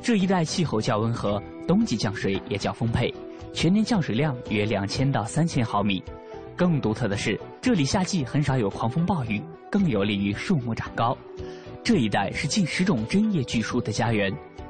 [0.01, 3.09] 这一带气候较温和，冬季降水也较丰沛，
[3.53, 6.03] 全年降水量约两千到三千毫米。
[6.53, 11.17] 更独特的是，这里夏季很少有狂风暴雨，更有利于树木长高。
[11.81, 14.29] 这一带是近十种针叶巨树的家园。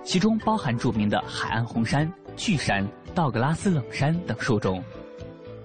[0.09, 2.83] 其中包含著名的海岸红杉、巨杉、
[3.13, 4.83] 道格拉斯冷杉等树种。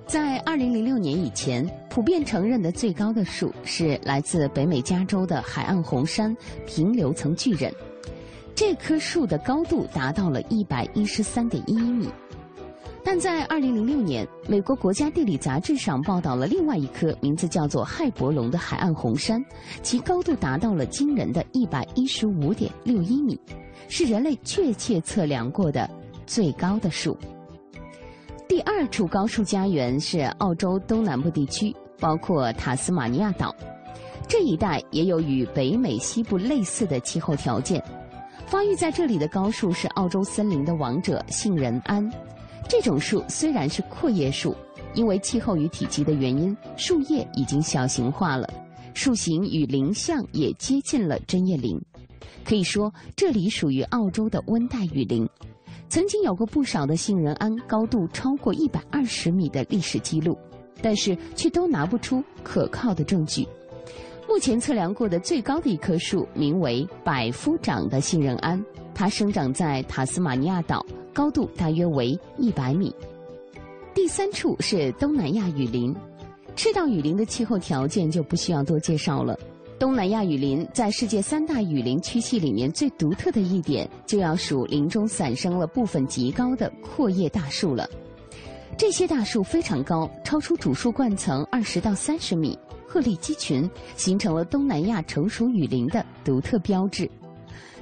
[0.06, 6.36] 在二零零六年以前，普遍承认的最高的树是来自北美加州的海岸红杉
[6.66, 7.74] 平流层巨人，
[8.54, 12.10] 这棵树的高度达到了一百一十三点一米。
[13.04, 19.44] 但在二零零六年，美国国家地理杂志上报道了另外一棵名字叫做亥伯龙的海岸红杉，
[19.82, 23.38] 其高度达到了惊人的一百一十五点六一米。
[23.86, 25.88] 是人类确切测量过的
[26.26, 27.16] 最高的树。
[28.48, 33.54] 第二处高树家园是澳洲东南部地区，包括塔斯马尼亚岛，
[34.26, 37.84] 这一带也有与北美西部类似的气候条件。
[38.46, 42.10] 发育在这里的高树是澳洲森林的王者——杏仁桉。
[42.68, 44.54] 这种树虽然是阔叶树，
[44.94, 48.48] 因为气候与体积的原因，树叶已经小型化了，
[48.94, 51.80] 树形与林相也接近了针叶林。
[52.44, 55.28] 可以说，这里属于澳洲的温带雨林，
[55.88, 60.36] 曾经有过不少的杏仁桉高度超过一百二十米的历史记录，
[60.82, 63.46] 但是却都拿不出可靠的证据。
[64.34, 68.60] 目前测量过的最高的一棵树名为百夫长的杏仁桉，
[68.92, 72.92] 它生长在塔斯马尼亚岛，高度大约为一百米。
[73.94, 75.94] 第三处是东南亚雨林，
[76.56, 79.38] 赤道雨林的气候条件就不需要多介绍了。
[79.78, 87.88] 东南亚雨林在世界三大雨林区系里面最独特的一点，就要数林中散生了部分极高的阔叶大树了。
[88.76, 92.58] 这些大树非常高，超出主树冠层二十到三十米，
[92.94, 97.10] 鹤立鸡群，形成了东南亚成熟雨林的独特标志。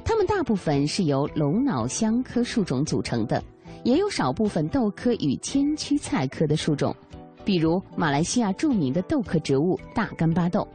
[0.03, 3.45] 它们大部分是由龙脑香科树种组成的，
[3.85, 6.97] 也有少部分豆科与千屈菜科的树种，
[7.45, 10.67] 比如马来西亚著名的豆科植物大干巴豆。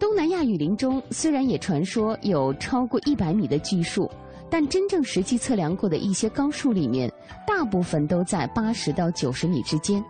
[0.00, 4.10] 东南亚雨林中虽然也传说有超过一百米的巨树。
[4.48, 7.12] 但真正实际测量过的一些高树里面，
[7.44, 10.00] 大部分都在八十到九十米之间，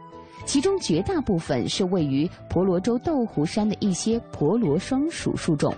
[0.47, 5.75] 其中绝大部分是位于婆罗洲豆湖山的一些婆罗双属树种。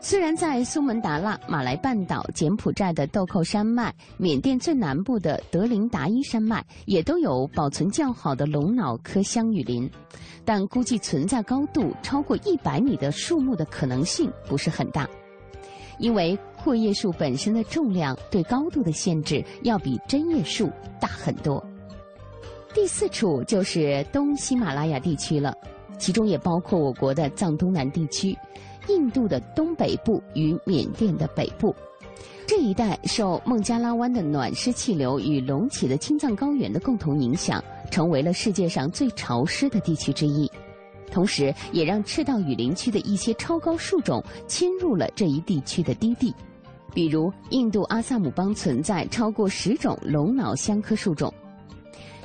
[0.00, 9.90] 虽然在苏门答腊、马来半岛、柬埔寨的豆蔻山脉、缅甸最南部的德林达伊山脉也都有保存较好的龙脑科香雨林，
[10.44, 15.08] 但估计存在高度超过一百米的树木的可能性不是很大。
[15.98, 20.70] 因为阔叶树本身的重量对高度的限制要比针叶树
[21.00, 21.64] 大很多。
[22.80, 25.52] 第四处就是东喜马拉雅地区了，
[25.98, 28.38] 其中也包括我国的藏东南地区、
[28.88, 31.74] 印度的东北部与缅甸的北部。
[32.46, 40.48] 这一带受孟加拉湾的暖湿气流与隆起的青藏高原的共同影响，成为了世界上最潮湿的地区之一。
[41.10, 46.32] 同时，也让赤道雨林区的一些超高树种侵入了这一地区的低地，
[46.94, 51.34] 比如印度阿萨姆邦存在超过十种龙脑香科树种。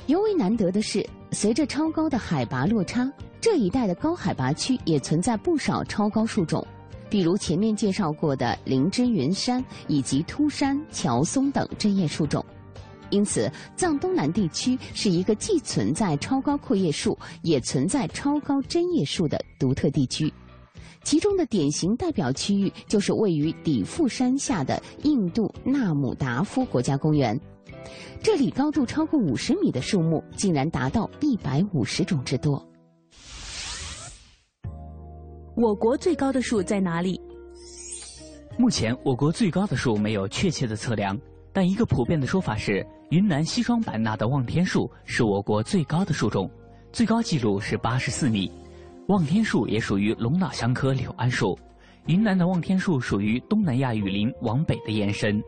[0.06, 6.64] 尤为难得的是，随着超高的海拔落差，这一带的高海拔区也存在不少超高树种，
[7.08, 12.44] 比如前面介绍过的灵芝云杉以及秃杉、乔松等针叶树种。
[13.08, 20.30] 因此，藏东南地区是一个既存在超高阔叶树，也存在超高针叶树的独特地区。
[21.02, 27.38] 其中的典型代表区域就是位于底富山下的印度纳姆达夫国家公园。
[28.24, 32.66] 这里高度超过五十米的树木竟然达到一百五十种之多。
[35.54, 37.20] 我国最高的树在哪里？
[38.56, 41.20] 目前，我国最高的树没有确切的测量。
[41.52, 46.50] 但一个普遍的说法是，云南西双版纳的望天树是我国最高的树种，
[46.92, 48.50] 最高纪录是八十四米。
[49.08, 51.58] 望天树也属于龙脑香科柳桉树。
[52.06, 55.42] 云南的望天树属于东南亚雨林往北的延伸。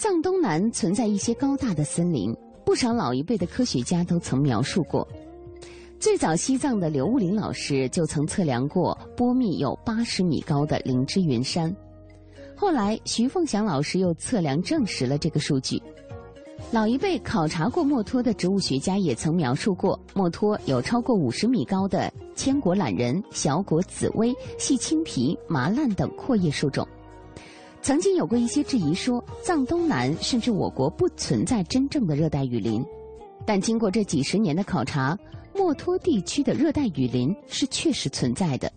[0.00, 2.34] 藏东南存在一些高大的森林，
[2.64, 5.06] 不少老一辈的科学家都曾描述过。
[5.98, 11.70] 最早西藏的刘悟林老师就曾测量过波密有八十米高的灵芝云杉。
[12.56, 15.78] 后来，徐凤祥老师又测量证实了这个数据。
[16.70, 26.88] 老一辈考察过墨脱的植物学家也曾描述过，墨脱有超过五十米高的千果懒人、小果紫薇、细青皮、麻烂等阔叶树种。
[27.82, 32.84] 曾经有过一些质疑说，藏东南甚至我国不存在真正的热带雨林。
[33.46, 35.18] 但经过这几十年的考察，
[35.54, 38.70] 墨脱地区的热带雨林是确实存在的。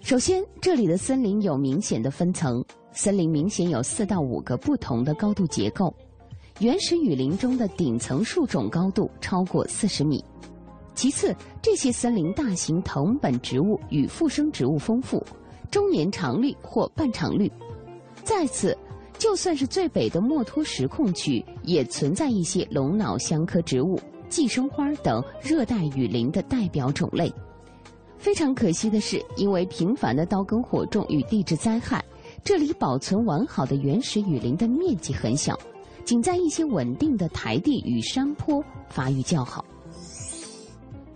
[0.00, 2.64] 首先，这里的森林有明显的分层。
[2.92, 5.92] 森林明显有四到五个不同的高度结构，
[6.60, 10.24] 原始雨林中的顶层树种高度超过四十米。
[10.94, 15.20] 其次，这些森林大型藤本植物与附生植物丰富，
[15.68, 17.50] 终年常绿或半常绿。
[18.24, 18.76] 再次，
[19.18, 27.32] 就算是最北的墨脱石控区，也存在一些龙脑香科植物、寄生花等热带雨林的代表种类。
[28.16, 32.02] 非常可惜的是，因为频繁的刀耕火种与地质灾害。
[32.42, 35.58] 这里保存完好的原始雨林的面积很小，
[36.04, 39.62] 仅在一些稳定的台地与山坡发育较好。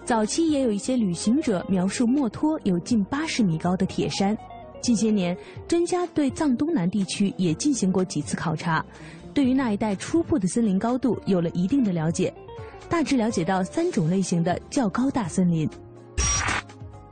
[0.04, 4.36] 早期也有一些旅行者描述墨脱有近八十米高的铁山。
[4.80, 8.84] 近些年，专家对藏东南地区也进行过几次考察，
[9.34, 12.32] 对于那一带初步的森林高度有了一定的了解，
[12.88, 15.68] 大致了解到三种类型的较高大森林：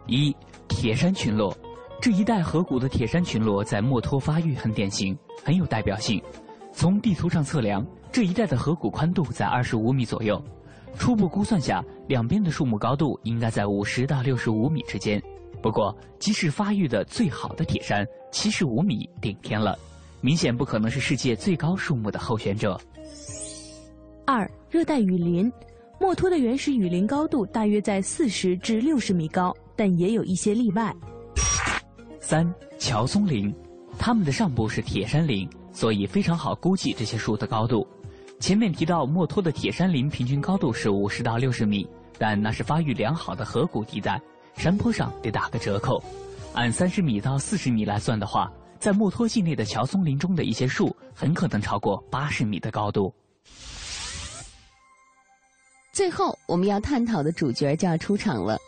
[0.07, 0.35] 一、
[0.69, 1.57] 铁山群落。
[2.01, 6.23] 这一带河谷的铁山群落在墨脱发育很典型，很有代表性。
[6.73, 10.41] 从地图上测量，这一带的河谷宽度在二十五米左右，
[10.97, 15.21] 初步估算下，两边的树木高度应该在五十到六十五米之间。
[15.63, 19.77] 不过，即使发育的最好的铁山，七十五米顶天了，
[20.21, 22.81] 明显不可能是世界最高树木的候选者。
[24.25, 25.51] 二、热带雨林，
[26.01, 30.95] 墨脱的原始雨林高度大约在四十至六十米高，但也有一些例外。
[32.21, 33.55] 三乔松林，
[33.99, 37.87] 它们的上部是铁山林，所以非常好估计这些树的高度。
[38.39, 41.89] 前面提到墨脱的铁山林平均高度是五十到六十米，
[42.19, 44.21] 但那是发育良好的河谷地带，
[44.57, 46.03] 山坡上得打个折扣。
[46.55, 53.13] 按三十米到四十米来算的话，在墨脱境内的乔松林中的一些树很可能超过八十米的高度。
[55.93, 58.59] 最后，我们要探讨的主角就要出场了，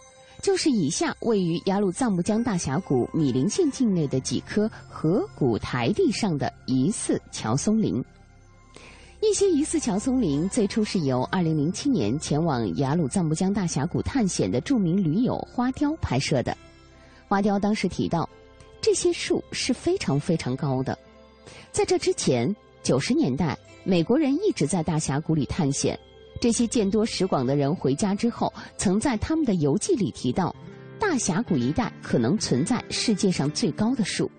[0.43, 8.05] 就是以下位于雅鲁藏布江大峡谷米林县境内的几棵河谷台地上的疑似乔松林。
[9.20, 16.56] 一些疑似乔松林最初是由2007年前往雅鲁藏布江大峡谷探险的著名驴友花雕拍摄的。
[17.26, 18.28] 花雕当时提到，
[18.80, 20.96] 这些树是非常非常高的。
[21.72, 25.98] 在这之前，九十年代，美国人一直在大峡谷里探险。
[26.40, 30.54] 这些见多识广的人回家之后，曾在他们的游记里提到，
[31.00, 34.30] 大峡谷一带可能存在世界上最高的树。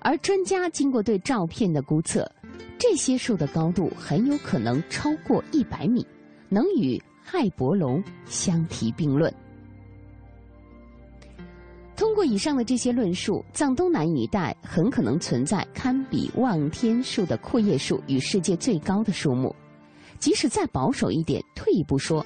[0.00, 2.30] 而专家经过对照片的估测，
[2.78, 6.06] 这些树的高度很有可能超过一百米，
[6.48, 9.32] 能与亥伯龙相提并论。
[11.96, 19.54] 通过以上的这些论述，藏东南一带很可能存在堪比望天树的阔叶树与世界最高的树木。
[20.18, 22.24] 即使再保守一点，退一步说，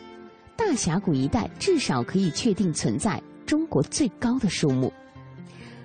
[0.56, 4.92] 大峡谷一带至少可以确定存在中国最高的树木。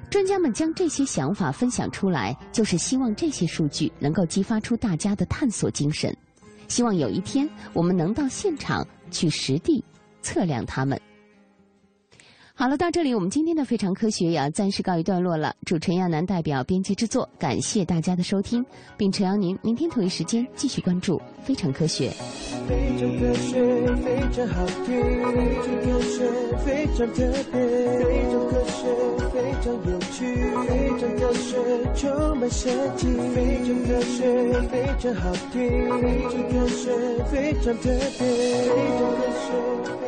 [0.10, 6.16] 专家们将这些想法分享出来，就是希望这些数据能够激发出大家的探索精神，
[6.68, 9.84] 希望有一天我们能到现场去实地
[10.22, 10.99] 测量它们。
[12.58, 15.53] 好了，到这里我们今天的非常科学也要暂时告一段落了。
[15.66, 22.10] 主持人亚楠代表编辑制作，感谢大家的收听，并诚邀您明天同一时间继续关注非常科学。
[22.66, 23.62] 非常科学，
[23.97, 25.03] 非常好听，
[25.36, 26.32] 非常科学，
[26.66, 27.60] 非常特别，
[27.99, 28.88] 非常科学，
[29.34, 30.24] 非常有趣，
[30.66, 31.60] 非常科学，
[31.93, 33.06] 充满神奇。
[33.36, 35.60] 非常科学，非常好听，
[35.99, 36.84] 非常科学，
[37.30, 38.24] 非常特别，
[38.64, 40.05] 非常科学。